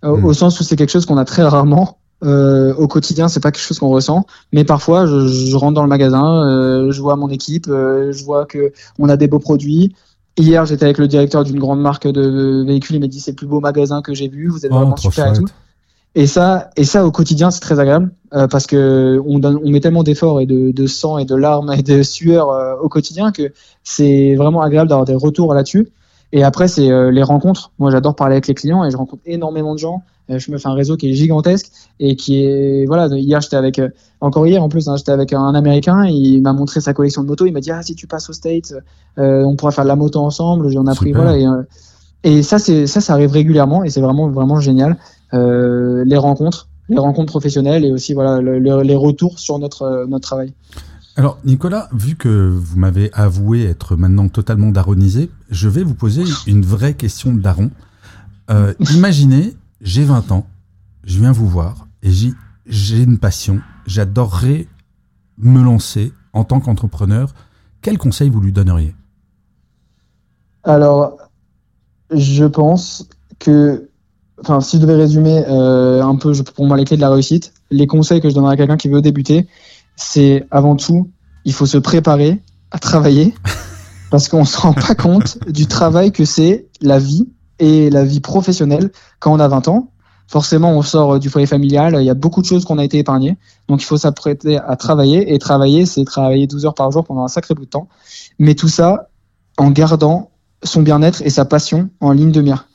Hmm. 0.00 0.24
au 0.24 0.32
sens 0.32 0.60
où 0.60 0.62
c'est 0.62 0.76
quelque 0.76 0.92
chose 0.92 1.06
qu'on 1.06 1.16
a 1.16 1.24
très 1.24 1.42
rarement 1.42 1.98
au 2.22 2.88
quotidien 2.88 3.28
c'est 3.28 3.40
pas 3.40 3.52
quelque 3.52 3.62
chose 3.62 3.78
qu'on 3.78 3.90
ressent 3.90 4.26
mais 4.52 4.64
parfois 4.64 5.06
je, 5.06 5.54
rentre 5.54 5.74
dans 5.74 5.82
le 5.82 5.88
magasin 5.88 6.88
je 6.90 7.00
vois 7.00 7.16
mon 7.16 7.28
équipe 7.28 7.66
je 7.68 8.24
vois 8.24 8.44
que 8.44 8.72
on 8.98 9.08
a 9.08 9.16
des 9.16 9.28
beaux 9.28 9.38
produits. 9.38 9.94
Hier 10.36 10.64
j'étais 10.66 10.84
avec 10.84 10.98
le 10.98 11.08
directeur 11.08 11.44
d'une 11.44 11.58
grande 11.58 11.80
marque 11.80 12.08
de 12.08 12.64
véhicules 12.66 12.96
il 12.96 13.00
m'a 13.00 13.06
dit 13.06 13.20
c'est 13.20 13.32
le 13.32 13.36
plus 13.36 13.46
beau 13.46 13.60
magasin 13.60 14.02
que 14.02 14.14
j'ai 14.14 14.28
vu 14.28 14.48
vous 14.48 14.66
êtes 14.66 14.72
oh, 14.72 14.78
vraiment 14.78 14.96
super 14.96 15.32
et 15.32 15.36
tout. 15.36 15.46
Et 16.14 16.26
ça, 16.26 16.70
et 16.76 16.84
ça 16.84 17.06
au 17.06 17.12
quotidien, 17.12 17.50
c'est 17.50 17.60
très 17.60 17.78
agréable 17.78 18.10
euh, 18.34 18.48
parce 18.48 18.66
que 18.66 19.20
on, 19.26 19.40
on 19.44 19.70
met 19.70 19.80
tellement 19.80 20.02
d'efforts 20.02 20.40
et 20.40 20.46
de, 20.46 20.72
de, 20.72 20.86
sang 20.86 21.18
et 21.18 21.24
de 21.24 21.34
larmes 21.34 21.72
et 21.72 21.82
de 21.82 22.02
sueur 22.02 22.50
euh, 22.50 22.74
au 22.82 22.88
quotidien 22.88 23.30
que 23.30 23.52
c'est 23.84 24.34
vraiment 24.34 24.62
agréable 24.62 24.88
d'avoir 24.88 25.04
des 25.04 25.14
retours 25.14 25.54
là-dessus. 25.54 25.88
Et 26.32 26.42
après, 26.42 26.68
c'est 26.68 26.90
euh, 26.90 27.10
les 27.10 27.22
rencontres. 27.22 27.72
Moi, 27.78 27.90
j'adore 27.90 28.14
parler 28.14 28.34
avec 28.34 28.48
les 28.48 28.54
clients 28.54 28.84
et 28.84 28.90
je 28.90 28.96
rencontre 28.96 29.22
énormément 29.26 29.74
de 29.74 29.78
gens. 29.78 30.02
je 30.28 30.50
me 30.50 30.58
fais 30.58 30.68
un 30.68 30.74
réseau 30.74 30.96
qui 30.96 31.10
est 31.10 31.14
gigantesque 31.14 31.70
et 32.00 32.16
qui 32.16 32.44
est 32.44 32.84
voilà. 32.86 33.06
Hier, 33.16 33.40
j'étais 33.40 33.56
avec 33.56 33.80
encore 34.20 34.46
hier 34.46 34.62
en 34.62 34.68
plus, 34.68 34.88
hein, 34.88 34.96
j'étais 34.96 35.12
avec 35.12 35.32
un 35.32 35.54
Américain. 35.54 36.04
il 36.04 36.42
m'a 36.42 36.52
montré 36.52 36.80
sa 36.80 36.92
collection 36.92 37.22
de 37.22 37.28
motos. 37.28 37.46
Il 37.46 37.52
m'a 37.52 37.60
dit 37.60 37.70
ah 37.70 37.82
si 37.82 37.94
tu 37.94 38.06
passes 38.06 38.28
au 38.28 38.34
States, 38.34 38.74
on 39.16 39.56
pourra 39.56 39.72
faire 39.72 39.84
de 39.84 39.88
la 39.88 39.96
moto 39.96 40.20
ensemble. 40.20 40.68
J'en 40.70 40.86
ai 40.86 40.94
pris 40.94 41.12
voilà. 41.12 41.38
Et, 41.38 41.46
et 42.24 42.42
ça, 42.42 42.58
c'est 42.58 42.86
ça, 42.86 43.00
ça 43.00 43.14
arrive 43.14 43.32
régulièrement 43.32 43.84
et 43.84 43.90
c'est 43.90 44.00
vraiment 44.00 44.28
vraiment 44.28 44.60
génial. 44.60 44.96
Euh, 45.34 46.04
les 46.06 46.16
rencontres, 46.16 46.68
les 46.88 46.98
rencontres 46.98 47.32
professionnelles 47.32 47.84
et 47.84 47.92
aussi 47.92 48.14
voilà 48.14 48.40
les 48.40 48.96
retours 48.96 49.38
sur 49.38 49.58
notre 49.58 49.82
euh, 49.82 50.06
notre 50.06 50.26
travail. 50.26 50.52
Alors 51.16 51.38
Nicolas, 51.44 51.88
vu 51.92 52.16
que 52.16 52.28
vous 52.28 52.78
m'avez 52.78 53.10
avoué 53.12 53.64
être 53.64 53.96
maintenant 53.96 54.28
totalement 54.28 54.70
daronisé, 54.70 55.30
je 55.50 55.68
vais 55.68 55.82
vous 55.82 55.94
poser 55.94 56.24
une 56.46 56.64
vraie 56.64 56.94
question 56.94 57.32
de 57.32 57.40
daron. 57.40 57.70
Euh, 58.50 58.74
imaginez, 58.92 59.54
j'ai 59.80 60.04
20 60.04 60.32
ans, 60.32 60.46
je 61.04 61.18
viens 61.18 61.32
vous 61.32 61.48
voir 61.48 61.86
et 62.02 62.10
j'ai 62.66 63.02
une 63.02 63.18
passion, 63.18 63.60
j'adorerais 63.86 64.66
me 65.38 65.62
lancer 65.62 66.12
en 66.32 66.44
tant 66.44 66.60
qu'entrepreneur. 66.60 67.34
Quel 67.82 67.98
conseil 67.98 68.28
vous 68.30 68.40
lui 68.40 68.52
donneriez? 68.52 68.94
Alors, 70.64 71.16
je 72.10 72.44
pense 72.44 73.08
que 73.38 73.88
enfin, 74.40 74.60
si 74.60 74.76
je 74.76 74.82
devais 74.82 74.96
résumer 74.96 75.44
euh, 75.48 76.02
un 76.02 76.16
peu 76.16 76.32
pour 76.54 76.66
moi 76.66 76.76
les 76.76 76.84
clés 76.84 76.96
de 76.96 77.02
la 77.02 77.10
réussite, 77.10 77.52
les 77.70 77.86
conseils 77.86 78.20
que 78.20 78.28
je 78.28 78.34
donnerais 78.34 78.54
à 78.54 78.56
quelqu'un 78.56 78.76
qui 78.76 78.88
veut 78.88 79.02
débuter, 79.02 79.48
c'est 79.96 80.46
avant 80.50 80.76
tout, 80.76 81.10
il 81.44 81.52
faut 81.52 81.66
se 81.66 81.78
préparer 81.78 82.40
à 82.70 82.78
travailler 82.78 83.34
parce 84.10 84.28
qu'on 84.28 84.44
se 84.44 84.58
rend 84.58 84.72
pas 84.72 84.94
compte 84.94 85.38
du 85.50 85.66
travail 85.66 86.12
que 86.12 86.24
c'est 86.24 86.66
la 86.80 86.98
vie 86.98 87.28
et 87.58 87.90
la 87.90 88.04
vie 88.04 88.20
professionnelle 88.20 88.90
quand 89.20 89.32
on 89.32 89.40
a 89.40 89.48
20 89.48 89.68
ans. 89.68 89.90
Forcément, 90.26 90.72
on 90.72 90.82
sort 90.82 91.18
du 91.18 91.30
foyer 91.30 91.46
familial, 91.46 91.96
il 91.98 92.04
y 92.04 92.10
a 92.10 92.14
beaucoup 92.14 92.42
de 92.42 92.46
choses 92.46 92.66
qu'on 92.66 92.76
a 92.76 92.84
été 92.84 92.98
épargnées. 92.98 93.38
Donc, 93.68 93.80
il 93.80 93.86
faut 93.86 93.96
s'apprêter 93.96 94.58
à 94.58 94.76
travailler. 94.76 95.32
Et 95.32 95.38
travailler, 95.38 95.86
c'est 95.86 96.04
travailler 96.04 96.46
12 96.46 96.66
heures 96.66 96.74
par 96.74 96.90
jour 96.90 97.02
pendant 97.02 97.24
un 97.24 97.28
sacré 97.28 97.54
bout 97.54 97.64
de 97.64 97.70
temps. 97.70 97.88
Mais 98.38 98.54
tout 98.54 98.68
ça 98.68 99.08
en 99.56 99.70
gardant 99.70 100.30
son 100.62 100.82
bien-être 100.82 101.22
et 101.22 101.30
sa 101.30 101.46
passion 101.46 101.88
en 102.00 102.12
ligne 102.12 102.30
de 102.30 102.42
mire 102.42 102.68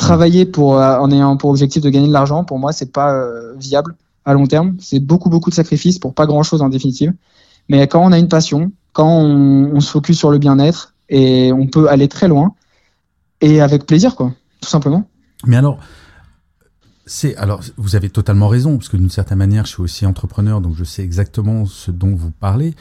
travailler 0.00 0.46
pour 0.46 0.78
euh, 0.78 0.98
en 0.98 1.10
ayant 1.12 1.36
pour 1.36 1.50
objectif 1.50 1.82
de 1.82 1.90
gagner 1.90 2.08
de 2.08 2.12
l'argent, 2.12 2.42
pour 2.42 2.58
moi, 2.58 2.72
c'est 2.72 2.90
pas 2.90 3.12
euh, 3.12 3.54
viable 3.56 3.94
à 4.24 4.32
long 4.32 4.46
terme. 4.46 4.76
C'est 4.80 4.98
beaucoup 4.98 5.28
beaucoup 5.28 5.50
de 5.50 5.54
sacrifices 5.54 5.98
pour 5.98 6.14
pas 6.14 6.26
grand 6.26 6.42
chose 6.42 6.62
en 6.62 6.68
définitive. 6.68 7.12
Mais 7.68 7.86
quand 7.86 8.02
on 8.02 8.10
a 8.10 8.18
une 8.18 8.28
passion, 8.28 8.72
quand 8.92 9.08
on, 9.08 9.72
on 9.74 9.80
se 9.80 9.90
focus 9.90 10.18
sur 10.18 10.30
le 10.30 10.38
bien-être 10.38 10.94
et 11.08 11.52
on 11.52 11.66
peut 11.66 11.88
aller 11.88 12.08
très 12.08 12.28
loin 12.28 12.54
et 13.40 13.60
avec 13.60 13.86
plaisir, 13.86 14.16
quoi, 14.16 14.32
tout 14.60 14.68
simplement. 14.68 15.08
Mais 15.46 15.56
alors, 15.56 15.78
c'est 17.06 17.34
alors 17.36 17.62
vous 17.76 17.96
avez 17.96 18.10
totalement 18.10 18.48
raison 18.48 18.76
parce 18.76 18.88
que 18.88 18.96
d'une 18.96 19.10
certaine 19.10 19.38
manière, 19.38 19.66
je 19.66 19.72
suis 19.72 19.82
aussi 19.82 20.06
entrepreneur, 20.06 20.60
donc 20.60 20.76
je 20.76 20.84
sais 20.84 21.02
exactement 21.02 21.66
ce 21.66 21.90
dont 21.90 22.14
vous 22.14 22.30
parlez. 22.30 22.74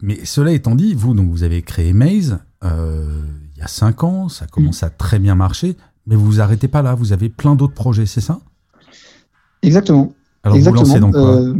Mais 0.00 0.24
cela 0.24 0.52
étant 0.52 0.74
dit, 0.74 0.94
vous 0.94 1.14
donc 1.14 1.30
vous 1.30 1.42
avez 1.42 1.62
créé 1.62 1.92
Maze 1.92 2.38
euh, 2.64 3.22
il 3.54 3.60
y 3.60 3.62
a 3.62 3.68
cinq 3.68 4.04
ans, 4.04 4.28
ça 4.28 4.46
commence 4.46 4.82
à 4.82 4.90
très 4.90 5.18
bien 5.18 5.34
marcher. 5.34 5.76
Mais 6.06 6.16
vous 6.16 6.24
vous 6.26 6.40
arrêtez 6.40 6.68
pas 6.68 6.82
là, 6.82 6.94
vous 6.94 7.12
avez 7.12 7.28
plein 7.28 7.54
d'autres 7.54 7.74
projets, 7.74 8.06
c'est 8.06 8.20
ça? 8.20 8.40
Exactement. 9.62 10.12
Alors 10.42 10.58
vous 10.58 10.72
lancez 10.72 11.00
donc 11.00 11.12
quoi? 11.12 11.36
euh, 11.36 11.54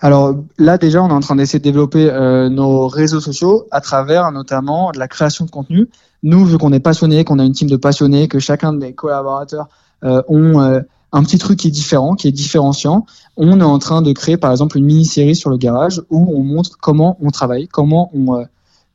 alors 0.00 0.34
là 0.58 0.78
déjà, 0.78 1.02
on 1.02 1.08
est 1.08 1.12
en 1.12 1.20
train 1.20 1.36
d'essayer 1.36 1.58
de 1.58 1.64
développer 1.64 2.10
euh, 2.10 2.48
nos 2.48 2.86
réseaux 2.86 3.20
sociaux 3.20 3.66
à 3.70 3.80
travers 3.80 4.30
notamment 4.32 4.92
de 4.92 4.98
la 4.98 5.08
création 5.08 5.44
de 5.44 5.50
contenu. 5.50 5.88
Nous, 6.22 6.44
vu 6.44 6.58
qu'on 6.58 6.72
est 6.72 6.80
passionné, 6.80 7.24
qu'on 7.24 7.38
a 7.38 7.44
une 7.44 7.52
team 7.52 7.68
de 7.68 7.76
passionnés, 7.76 8.28
que 8.28 8.38
chacun 8.38 8.72
de 8.72 8.90
collaborateurs 8.90 9.68
euh, 10.04 10.22
ont 10.28 10.60
euh, 10.60 10.80
un 11.12 11.22
petit 11.22 11.38
truc 11.38 11.58
qui 11.58 11.68
est 11.68 11.70
différent, 11.70 12.14
qui 12.14 12.28
est 12.28 12.32
différenciant, 12.32 13.06
on 13.36 13.60
est 13.60 13.64
en 13.64 13.78
train 13.78 14.02
de 14.02 14.12
créer 14.12 14.36
par 14.36 14.50
exemple 14.50 14.76
une 14.76 14.84
mini-série 14.84 15.36
sur 15.36 15.50
le 15.50 15.56
garage 15.56 16.02
où 16.10 16.34
on 16.36 16.42
montre 16.42 16.76
comment 16.80 17.16
on 17.22 17.30
travaille, 17.30 17.68
comment 17.68 18.10
on, 18.14 18.44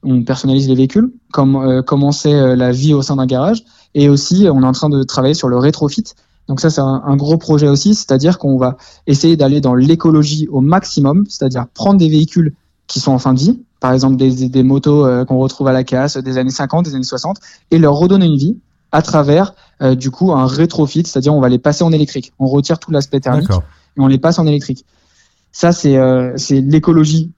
on 0.04 0.24
personnalise 0.24 0.68
les 0.68 0.76
véhicules, 0.76 1.12
comme, 1.32 1.82
comment 1.88 2.12
c'est 2.12 2.56
la 2.56 2.72
vie 2.72 2.94
au 2.94 3.02
sein 3.02 3.16
d'un 3.16 3.26
garage, 3.26 3.64
et 3.96 4.10
aussi, 4.10 4.48
on 4.52 4.62
est 4.62 4.66
en 4.66 4.72
train 4.72 4.90
de 4.90 5.02
travailler 5.04 5.34
sur 5.34 5.48
le 5.48 5.58
rétrofit. 5.58 6.04
Donc 6.52 6.60
ça, 6.60 6.70
c'est 6.70 6.82
un, 6.82 7.16
gros 7.16 7.38
projet 7.38 7.70
aussi, 7.70 7.96
c'est-à-dire 7.96 8.38
qu'on 8.38 8.58
va 8.58 8.76
essayer 9.08 9.38
d'aller 9.38 9.62
dans 9.62 9.74
l'écologie 9.74 10.50
au 10.50 10.60
maximum, 10.60 11.24
c'est-à-dire 11.30 11.66
prendre 11.74 11.98
des 11.98 12.10
véhicules 12.10 12.56
qui 12.88 13.00
sont 13.00 13.14
en 13.14 13.20
fin 13.20 13.34
de 13.34 13.40
vie, 13.40 13.62
par 13.80 13.94
exemple 13.94 14.18
des, 14.18 14.50
des, 14.50 14.62
motos 14.62 15.06
euh, 15.06 15.24
qu'on 15.24 15.38
retrouve 15.38 15.70
à 15.70 15.72
la 15.72 15.86
casse 15.86 16.18
des 16.18 16.38
années 16.38 16.52
50, 16.52 16.84
des 16.84 16.94
années 16.94 17.06
60, 17.06 17.38
et 17.72 17.80
leur 17.80 17.94
redonner 17.94 18.26
une 18.26 18.36
vie 18.36 18.58
à 18.92 19.02
travers 19.02 19.54
euh, 19.82 19.96
du 19.96 20.12
coup 20.12 20.34
un 20.34 20.46
rétrofit, 20.46 21.04
c'est-à-dire 21.06 21.34
on 21.34 21.40
va 21.40 21.48
les 21.48 21.58
passer 21.58 21.86
en 21.86 21.94
électrique. 21.94 22.34
On 22.38 22.48
retire 22.48 22.80
tout 22.80 22.92
l'aspect 22.92 23.22
thermique 23.22 23.50
et 23.50 24.02
on 24.02 24.08
les 24.08 24.20
passe 24.20 24.38
en 24.38 24.46
électrique. 24.46 24.84
Ça, 25.54 25.72
c'est 25.72 25.96
euh, 25.96 26.36
l'écologie 26.50 27.32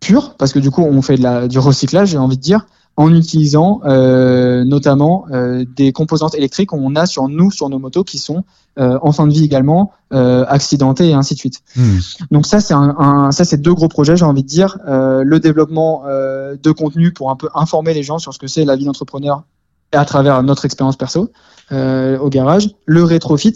pure, 0.00 0.34
parce 0.38 0.52
que 0.52 0.58
du 0.58 0.72
coup, 0.72 0.82
on 0.82 1.02
fait 1.02 1.18
de 1.18 1.22
la, 1.22 1.46
du 1.46 1.60
recyclage, 1.60 2.08
j'ai 2.08 2.18
envie 2.18 2.36
de 2.36 2.42
dire, 2.42 2.66
en 2.96 3.14
utilisant 3.14 3.80
euh, 3.84 4.64
notamment 4.64 5.26
euh, 5.30 5.64
des 5.76 5.92
composantes 5.92 6.34
électriques 6.34 6.70
qu'on 6.70 6.96
a 6.96 7.06
sur 7.06 7.28
nous, 7.28 7.50
sur 7.50 7.68
nos 7.68 7.78
motos, 7.78 8.04
qui 8.04 8.18
sont 8.18 8.44
euh, 8.78 8.98
en 9.02 9.12
fin 9.12 9.26
de 9.26 9.32
vie 9.32 9.44
également, 9.44 9.92
euh, 10.12 10.44
accidentées 10.48 11.10
et 11.10 11.14
ainsi 11.14 11.34
de 11.34 11.38
suite. 11.38 11.60
Hmm. 11.76 11.98
Donc 12.30 12.46
ça, 12.46 12.60
c'est 12.60 12.74
un, 12.74 12.96
un, 12.98 13.32
ça, 13.32 13.44
c'est 13.44 13.58
deux 13.58 13.74
gros 13.74 13.88
projets, 13.88 14.16
j'ai 14.16 14.24
envie 14.24 14.42
de 14.42 14.48
dire. 14.48 14.78
Euh, 14.88 15.22
le 15.24 15.40
développement 15.40 16.04
euh, 16.06 16.56
de 16.62 16.70
contenu 16.72 17.12
pour 17.12 17.30
un 17.30 17.36
peu 17.36 17.48
informer 17.54 17.92
les 17.92 18.02
gens 18.02 18.18
sur 18.18 18.32
ce 18.32 18.38
que 18.38 18.46
c'est 18.46 18.64
la 18.64 18.76
vie 18.76 18.86
d'entrepreneur 18.86 19.44
à 19.92 20.04
travers 20.04 20.42
notre 20.42 20.64
expérience 20.64 20.96
perso 20.96 21.30
au 21.70 22.28
garage. 22.28 22.70
Le 22.86 23.04
rétrofit, 23.04 23.54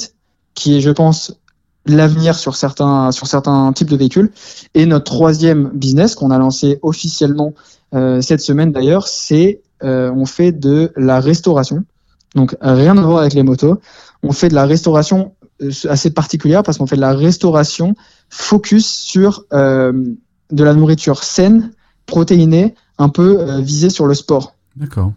qui 0.55 0.77
est, 0.77 0.81
je 0.81 0.91
pense, 0.91 1.40
l'avenir 1.87 2.35
sur 2.35 2.57
certains 2.57 3.13
sur 3.13 3.27
certains 3.27 3.73
types 3.73 3.91
de 3.91 3.97
véhicules. 3.97 4.31
Et 4.75 4.87
notre 4.87 5.05
troisième 5.05 5.71
business 5.75 6.15
qu'on 6.15 6.31
a 6.31 6.39
lancé 6.39 6.79
officiellement 6.83 7.55
euh, 7.95 8.21
cette 8.21 8.41
semaine 8.41 8.73
d'ailleurs, 8.73 9.09
c'est 9.09 9.63
euh, 9.83 10.13
on 10.15 10.27
fait 10.27 10.53
de 10.53 10.93
la 10.97 11.21
restauration. 11.21 11.85
Donc 12.35 12.57
rien 12.61 12.97
à 12.97 13.03
voir 13.03 13.21
avec 13.21 13.35
les 13.35 13.43
motos. 13.43 13.81
On 14.23 14.33
fait 14.33 14.49
de 14.49 14.55
la 14.55 14.67
restauration 14.67 15.33
euh, 15.63 15.71
assez 15.89 16.11
particulière 16.11 16.63
parce 16.63 16.79
qu'on 16.79 16.87
fait 16.87 16.97
de 16.97 17.01
la 17.01 17.15
restauration 17.15 17.95
focus 18.29 18.87
sur 18.87 19.45
de 19.51 20.65
la 20.65 20.75
nourriture 20.75 21.23
saine, 21.23 21.73
protéinée, 22.07 22.75
un 22.99 23.09
peu 23.09 23.61
visée 23.61 23.91
sur 23.91 24.07
le 24.07 24.15
sport. 24.15 24.55
D'accord. 24.77 25.13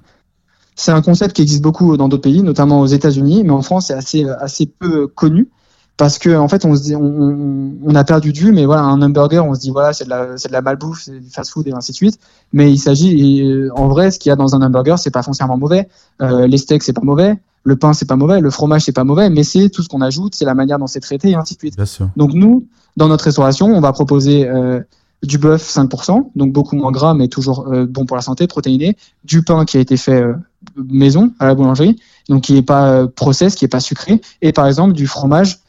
C'est 0.76 0.92
un 0.92 1.02
concept 1.02 1.36
qui 1.36 1.44
existe 1.44 1.62
beaucoup 1.62 1.98
dans 1.98 2.08
d'autres 2.08 2.24
pays, 2.24 2.42
notamment 2.42 2.82
aux 2.82 2.88
États-Unis, 2.88 3.44
mais 3.44 3.52
en 3.52 3.62
France 3.62 3.88
c'est 3.88 3.94
assez 3.94 4.26
assez 4.40 4.66
peu 4.66 5.08
connu 5.08 5.50
parce 5.98 6.18
que 6.18 6.36
en 6.36 6.48
fait 6.48 6.66
on 6.66 6.76
se 6.76 6.82
dit 6.82 6.96
on, 6.96 7.74
on, 7.84 7.96
a 7.96 8.04
perdu 8.04 8.34
du 8.34 8.52
mais 8.52 8.66
voilà 8.66 8.82
un 8.82 9.02
hamburger 9.02 9.46
on 9.46 9.54
se 9.54 9.60
dit 9.60 9.70
voilà 9.70 9.94
c'est 9.94 10.06
de 10.06 10.10
la 10.10 10.38
c'est 10.38 10.48
de 10.48 10.54
la 10.54 10.62
malbouffe 10.62 11.04
c'est 11.06 11.20
du 11.20 11.30
fast 11.30 11.52
food 11.52 11.68
et 11.68 11.72
ainsi 11.74 11.92
de 11.92 11.96
suite. 11.96 12.20
Mais 12.52 12.72
il 12.72 12.78
s'agit 12.78 13.70
en 13.76 13.88
vrai 13.88 14.12
ce 14.12 14.20
qu'il 14.20 14.30
y 14.30 14.34
a 14.34 14.36
dans 14.36 14.56
un 14.56 14.62
hamburger 14.62 14.98
c'est 14.98 15.12
pas 15.12 15.24
foncièrement 15.24 15.58
mauvais. 15.58 15.88
Euh, 16.22 16.48
les 16.48 16.58
steaks 16.58 16.84
c'est 16.84 16.94
pas 16.94 17.04
mauvais. 17.04 17.36
Le 17.64 17.76
pain 17.76 17.94
c'est 17.94 18.08
pas 18.08 18.16
mauvais, 18.16 18.42
le 18.42 18.50
fromage 18.50 18.84
c'est 18.84 18.92
pas 18.92 19.06
mauvais, 19.06 19.30
mais 19.30 19.44
c'est 19.44 19.70
tout 19.70 19.84
ce 19.84 19.88
qu'on 19.88 20.02
ajoute, 20.02 20.36
c'est 20.36 20.46
la 20.46 20.54
manière 20.54 20.80
dont 20.80 20.88
c'est 20.88 21.00
traité 21.00 21.30
et 21.30 21.36
ainsi 21.36 21.54
de 21.54 21.60
suite. 21.60 21.78
Bien 21.78 21.86
sûr. 21.86 22.10
Donc 22.18 22.34
nous, 22.34 22.68
dans 22.98 23.08
notre 23.08 23.24
restauration, 23.24 23.68
on 23.68 23.80
va 23.80 23.94
proposer 23.94 24.46
euh, 24.46 24.82
du 25.24 25.38
bœuf 25.38 25.64
5%, 25.64 26.32
donc 26.36 26.52
beaucoup 26.52 26.76
moins 26.76 26.92
gras 26.92 27.14
mais 27.14 27.30
toujours 27.30 27.68
euh, 27.72 27.86
bon 27.86 28.06
pour 28.06 28.18
la 28.18 28.22
santé, 28.22 28.48
protéiné, 28.48 28.98
du 29.24 29.44
pain 29.44 29.64
qui 29.64 29.78
a 29.78 29.80
été 29.80 29.96
fait 29.96 30.22
euh, 30.22 30.34
maison 30.76 31.32
à 31.40 31.46
la 31.46 31.56
boulangerie, 31.56 32.00
donc 32.30 32.44
qui 32.44 32.58
est 32.58 32.64
pas 32.64 32.90
euh, 32.90 33.08
process, 33.08 33.56
qui 33.56 33.66
est 33.66 33.70
pas 33.70 33.80
sucré, 33.80 34.22
et 34.42 34.52
par 34.52 34.68
exemple 34.68 34.94
du 34.94 35.08
fromage 35.08 35.60
euh, 35.60 35.63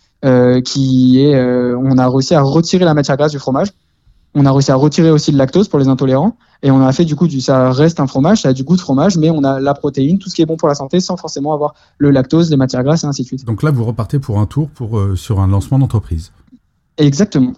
qui 0.62 1.20
est, 1.20 1.34
euh, 1.34 1.76
on 1.78 1.98
a 1.98 2.08
réussi 2.08 2.34
à 2.34 2.40
retirer 2.40 2.84
la 2.84 2.94
matière 2.94 3.16
grasse 3.16 3.32
du 3.32 3.38
fromage. 3.38 3.68
On 4.34 4.46
a 4.46 4.52
réussi 4.52 4.72
à 4.72 4.74
retirer 4.74 5.10
aussi 5.10 5.30
le 5.30 5.38
lactose 5.38 5.68
pour 5.68 5.78
les 5.78 5.86
intolérants 5.86 6.36
et 6.62 6.70
on 6.70 6.80
a 6.80 6.92
fait 6.92 7.04
du 7.04 7.14
coup 7.14 7.28
du 7.28 7.40
ça 7.40 7.70
reste 7.70 8.00
un 8.00 8.06
fromage, 8.08 8.42
ça 8.42 8.48
a 8.48 8.52
du 8.52 8.64
goût 8.64 8.74
de 8.74 8.80
fromage 8.80 9.16
mais 9.16 9.30
on 9.30 9.44
a 9.44 9.60
la 9.60 9.74
protéine, 9.74 10.18
tout 10.18 10.28
ce 10.28 10.34
qui 10.34 10.42
est 10.42 10.46
bon 10.46 10.56
pour 10.56 10.66
la 10.66 10.74
santé 10.74 10.98
sans 10.98 11.16
forcément 11.16 11.52
avoir 11.52 11.74
le 11.98 12.10
lactose, 12.10 12.50
les 12.50 12.56
matières 12.56 12.82
grasses 12.82 13.04
et 13.04 13.06
ainsi 13.06 13.22
de 13.22 13.26
suite. 13.28 13.44
Donc 13.44 13.62
là, 13.62 13.70
vous 13.70 13.84
repartez 13.84 14.18
pour 14.18 14.40
un 14.40 14.46
tour 14.46 14.70
pour, 14.70 14.98
euh, 14.98 15.14
sur 15.14 15.40
un 15.40 15.46
lancement 15.46 15.78
d'entreprise. 15.78 16.32
Exactement. 16.96 17.52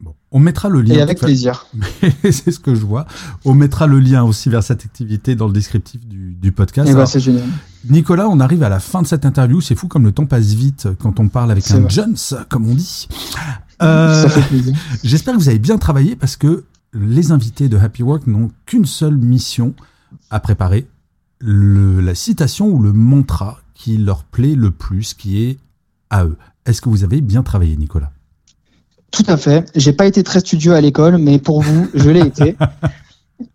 Bon. 0.00 0.14
On 0.32 0.40
mettra 0.40 0.68
le 0.68 0.80
lien. 0.80 0.94
Et 0.94 1.00
avec 1.00 1.20
plaisir. 1.20 1.66
c'est 2.22 2.50
ce 2.50 2.58
que 2.58 2.74
je 2.74 2.84
vois. 2.84 3.06
On 3.44 3.54
mettra 3.54 3.86
le 3.86 4.00
lien 4.00 4.24
aussi 4.24 4.48
vers 4.48 4.62
cette 4.62 4.84
activité 4.84 5.34
dans 5.34 5.46
le 5.46 5.52
descriptif 5.52 6.04
du, 6.06 6.34
du 6.34 6.50
podcast. 6.50 6.88
Et 6.88 6.92
bah 6.92 7.00
Alors, 7.00 7.08
c'est 7.08 7.20
génial. 7.20 7.44
Nicolas, 7.88 8.28
on 8.28 8.40
arrive 8.40 8.62
à 8.62 8.68
la 8.68 8.78
fin 8.80 9.00
de 9.02 9.06
cette 9.06 9.24
interview. 9.24 9.60
C'est 9.60 9.74
fou 9.74 9.88
comme 9.88 10.04
le 10.04 10.12
temps 10.12 10.26
passe 10.26 10.52
vite 10.52 10.88
quand 11.02 11.18
on 11.18 11.28
parle 11.28 11.50
avec 11.50 11.70
un. 11.70 11.88
Jones, 11.88 12.16
comme 12.48 12.68
on 12.68 12.74
dit. 12.74 13.08
Euh. 13.82 14.28
J'espère 15.02 15.34
que 15.34 15.38
vous 15.38 15.48
avez 15.48 15.58
bien 15.58 15.78
travaillé 15.78 16.14
parce 16.14 16.36
que 16.36 16.64
les 16.92 17.32
invités 17.32 17.68
de 17.68 17.78
Happy 17.78 18.02
Work 18.02 18.26
n'ont 18.26 18.50
qu'une 18.66 18.84
seule 18.84 19.16
mission 19.16 19.74
à 20.30 20.40
préparer, 20.40 20.86
le- 21.38 22.00
la 22.00 22.14
citation 22.14 22.66
ou 22.68 22.82
le 22.82 22.92
mantra 22.92 23.60
qui 23.74 23.96
leur 23.96 24.24
plaît 24.24 24.54
le 24.54 24.70
plus, 24.70 25.14
qui 25.14 25.42
est 25.44 25.58
à 26.10 26.24
eux. 26.24 26.36
Est-ce 26.66 26.82
que 26.82 26.90
vous 26.90 27.04
avez 27.04 27.22
bien 27.22 27.42
travaillé, 27.42 27.76
Nicolas? 27.76 28.10
Tout 29.10 29.24
à 29.26 29.36
fait. 29.38 29.70
J'ai 29.74 29.92
pas 29.94 30.06
été 30.06 30.22
très 30.22 30.40
studieux 30.40 30.74
à 30.74 30.80
l'école, 30.80 31.16
mais 31.16 31.38
pour 31.38 31.62
vous, 31.62 31.88
je 31.94 32.10
l'ai 32.10 32.26
été. 32.26 32.56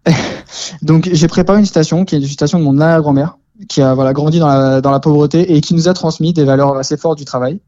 Donc 0.82 1.10
j'ai 1.12 1.28
préparé 1.28 1.60
une 1.60 1.66
citation 1.66 2.06
qui 2.06 2.16
est 2.16 2.20
une 2.20 2.26
citation 2.26 2.58
de 2.58 2.64
mon 2.64 2.80
arrière-grand-mère, 2.80 3.38
qui 3.68 3.82
a 3.82 3.96
grandi 4.14 4.40
dans 4.40 4.48
la, 4.48 5.00
pauvreté 5.00 5.56
et 5.56 5.62
qui 5.62 5.74
nous 5.74 5.88
a 5.88 5.94
transmis 5.94 6.34
des 6.34 6.44
valeurs 6.44 6.76
assez 6.78 6.98
fortes 6.98 7.18
du 7.18 7.26
travail. 7.26 7.60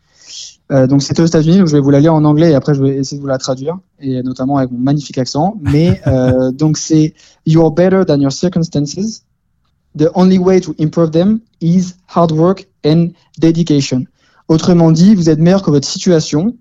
Euh, 0.69 0.85
donc 0.85 1.01
c'était 1.01 1.21
aux 1.21 1.25
États-Unis, 1.25 1.59
donc 1.59 1.67
je 1.67 1.73
vais 1.73 1.79
vous 1.79 1.91
la 1.91 2.01
lire 2.01 2.13
en 2.13 2.25
anglais 2.25 2.51
et 2.51 2.55
après 2.55 2.73
je 2.73 2.83
vais 2.83 2.97
essayer 2.97 3.17
de 3.17 3.21
vous 3.21 3.27
la 3.27 3.37
traduire 3.37 3.77
et 4.01 4.21
notamment 4.21 4.57
avec 4.57 4.69
mon 4.71 4.79
magnifique 4.79 5.17
accent. 5.17 5.55
Mais 5.61 6.01
euh, 6.07 6.51
donc 6.53 6.77
c'est 6.77 7.13
You 7.45 7.63
are 7.63 7.71
better 7.71 8.03
than 8.05 8.19
your 8.19 8.31
circumstances. 8.31 9.23
The 9.97 10.09
only 10.13 10.37
way 10.37 10.59
to 10.61 10.75
improve 10.79 11.11
them 11.11 11.39
is 11.61 11.93
hard 12.13 12.31
work 12.31 12.67
and 12.85 13.09
dedication. 13.39 14.05
Autrement 14.47 14.91
dit, 14.91 15.15
vous 15.15 15.29
êtes 15.29 15.39
meilleur 15.39 15.63
que 15.63 15.71
votre 15.71 15.87
situation. 15.87 16.55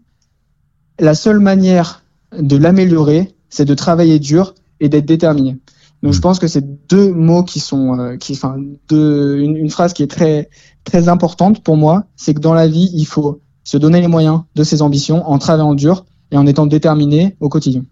La 0.99 1.15
seule 1.15 1.41
manière 1.41 2.03
de 2.37 2.57
l'améliorer, 2.57 3.35
c'est 3.51 3.65
de 3.65 3.75
travailler 3.75 4.19
dur 4.19 4.55
et 4.81 4.89
d'être 4.89 5.05
déterminé. 5.05 5.59
Donc 6.07 6.15
je 6.15 6.21
pense 6.21 6.39
que 6.39 6.47
c'est 6.47 6.65
deux 6.89 7.13
mots 7.13 7.43
qui 7.43 7.59
sont, 7.59 7.99
euh, 7.99 8.17
qui, 8.17 8.35
enfin, 8.35 8.55
deux, 8.89 9.39
une, 9.39 9.57
une 9.57 9.71
phrase 9.71 9.93
qui 9.93 10.05
est 10.05 10.07
très, 10.07 10.49
très 10.85 11.09
importante 11.09 11.65
pour 11.65 11.77
moi, 11.77 12.05
c'est 12.15 12.33
que 12.33 12.39
dans 12.39 12.55
la 12.55 12.69
vie, 12.69 12.89
il 12.95 13.07
faut 13.07 13.41
se 13.65 13.77
donner 13.77 14.01
les 14.01 14.07
moyens 14.07 14.43
de 14.55 14.63
ses 14.63 14.83
ambitions 14.83 15.29
en 15.29 15.39
travaillant 15.39 15.75
dur 15.75 16.05
et 16.31 16.37
en 16.37 16.47
étant 16.47 16.67
déterminé 16.67 17.37
au 17.41 17.49
quotidien. 17.49 17.83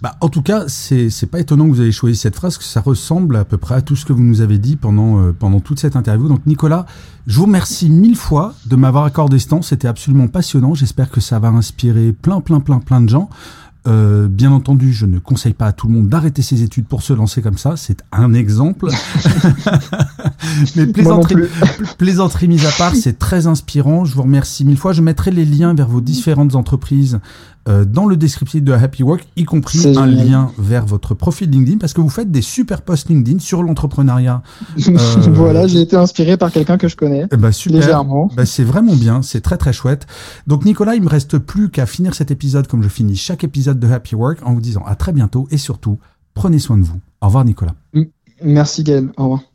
bah, 0.00 0.16
En 0.20 0.28
tout 0.28 0.42
cas, 0.42 0.64
c'est 0.66 1.10
c'est 1.10 1.28
pas 1.28 1.38
étonnant 1.38 1.66
que 1.66 1.70
vous 1.70 1.82
ayez 1.82 1.92
choisi 1.92 2.16
cette 2.16 2.34
phrase, 2.34 2.58
que 2.58 2.64
ça 2.64 2.80
ressemble 2.80 3.36
à 3.36 3.44
peu 3.44 3.56
près 3.56 3.76
à 3.76 3.82
tout 3.82 3.94
ce 3.94 4.04
que 4.04 4.12
vous 4.12 4.24
nous 4.24 4.40
avez 4.40 4.58
dit 4.58 4.74
pendant, 4.74 5.20
euh, 5.20 5.32
pendant 5.32 5.60
toute 5.60 5.78
cette 5.78 5.94
interview. 5.94 6.26
Donc 6.26 6.44
Nicolas, 6.44 6.86
je 7.28 7.38
vous 7.38 7.44
remercie 7.44 7.88
mille 7.88 8.16
fois 8.16 8.54
de 8.66 8.74
m'avoir 8.74 9.04
accordé 9.04 9.38
ce 9.38 9.46
temps. 9.46 9.62
C'était 9.62 9.86
absolument 9.86 10.26
passionnant. 10.26 10.74
J'espère 10.74 11.08
que 11.08 11.20
ça 11.20 11.38
va 11.38 11.50
inspirer 11.50 12.12
plein, 12.12 12.40
plein, 12.40 12.58
plein, 12.58 12.80
plein 12.80 13.00
de 13.00 13.08
gens. 13.08 13.30
Euh, 13.88 14.28
bien 14.28 14.52
entendu, 14.52 14.92
je 14.92 15.06
ne 15.06 15.18
conseille 15.18 15.54
pas 15.54 15.66
à 15.66 15.72
tout 15.72 15.88
le 15.88 15.94
monde 15.94 16.08
d'arrêter 16.08 16.42
ses 16.42 16.62
études 16.62 16.86
pour 16.86 17.02
se 17.02 17.12
lancer 17.12 17.42
comme 17.42 17.58
ça. 17.58 17.76
C'est 17.76 18.02
un 18.12 18.32
exemple. 18.32 18.88
Mais 20.76 20.86
plaisanterie, 20.86 21.34
plaisanterie 21.98 22.48
mise 22.48 22.66
à 22.66 22.70
part, 22.76 22.94
c'est 22.94 23.18
très 23.18 23.46
inspirant. 23.46 24.04
Je 24.04 24.14
vous 24.14 24.22
remercie 24.22 24.64
mille 24.64 24.76
fois. 24.76 24.92
Je 24.92 25.02
mettrai 25.02 25.30
les 25.30 25.44
liens 25.44 25.74
vers 25.74 25.88
vos 25.88 26.00
différentes 26.00 26.54
entreprises 26.54 27.20
euh, 27.68 27.84
dans 27.84 28.06
le 28.06 28.16
descriptif 28.16 28.64
de 28.64 28.72
Happy 28.72 29.04
Work, 29.04 29.24
y 29.36 29.44
compris 29.44 29.78
un 29.78 30.08
génial. 30.08 30.14
lien 30.26 30.52
vers 30.58 30.84
votre 30.84 31.14
profil 31.14 31.48
LinkedIn, 31.48 31.78
parce 31.78 31.92
que 31.92 32.00
vous 32.00 32.08
faites 32.08 32.28
des 32.28 32.42
super 32.42 32.82
posts 32.82 33.08
LinkedIn 33.08 33.38
sur 33.38 33.62
l'entrepreneuriat. 33.62 34.42
Euh, 34.92 35.30
voilà, 35.32 35.66
j'ai 35.66 35.80
été 35.80 35.96
inspiré 35.96 36.36
par 36.36 36.50
quelqu'un 36.50 36.76
que 36.76 36.88
je 36.88 36.96
connais 36.96 37.26
ben, 37.26 37.52
super. 37.52 37.80
légèrement. 37.80 38.30
Bah, 38.36 38.44
c'est 38.44 38.64
vraiment 38.64 38.94
bien, 38.94 39.22
c'est 39.22 39.40
très 39.40 39.56
très 39.56 39.72
chouette. 39.72 40.06
Donc 40.46 40.64
Nicolas, 40.64 40.94
il 40.94 41.02
me 41.02 41.08
reste 41.08 41.38
plus 41.38 41.70
qu'à 41.70 41.86
finir 41.86 42.14
cet 42.14 42.30
épisode 42.30 42.66
comme 42.66 42.82
je 42.82 42.88
finis 42.88 43.16
chaque 43.16 43.44
épisode 43.44 43.78
de 43.78 43.90
Happy 43.90 44.14
Work 44.14 44.40
en 44.44 44.54
vous 44.54 44.60
disant 44.60 44.82
à 44.86 44.94
très 44.94 45.12
bientôt 45.12 45.46
et 45.50 45.58
surtout, 45.58 45.98
prenez 46.34 46.58
soin 46.58 46.78
de 46.78 46.84
vous. 46.84 47.00
Au 47.20 47.26
revoir 47.26 47.44
Nicolas. 47.44 47.74
Merci 48.42 48.82
Gaël. 48.82 49.10
Au 49.16 49.24
revoir. 49.24 49.51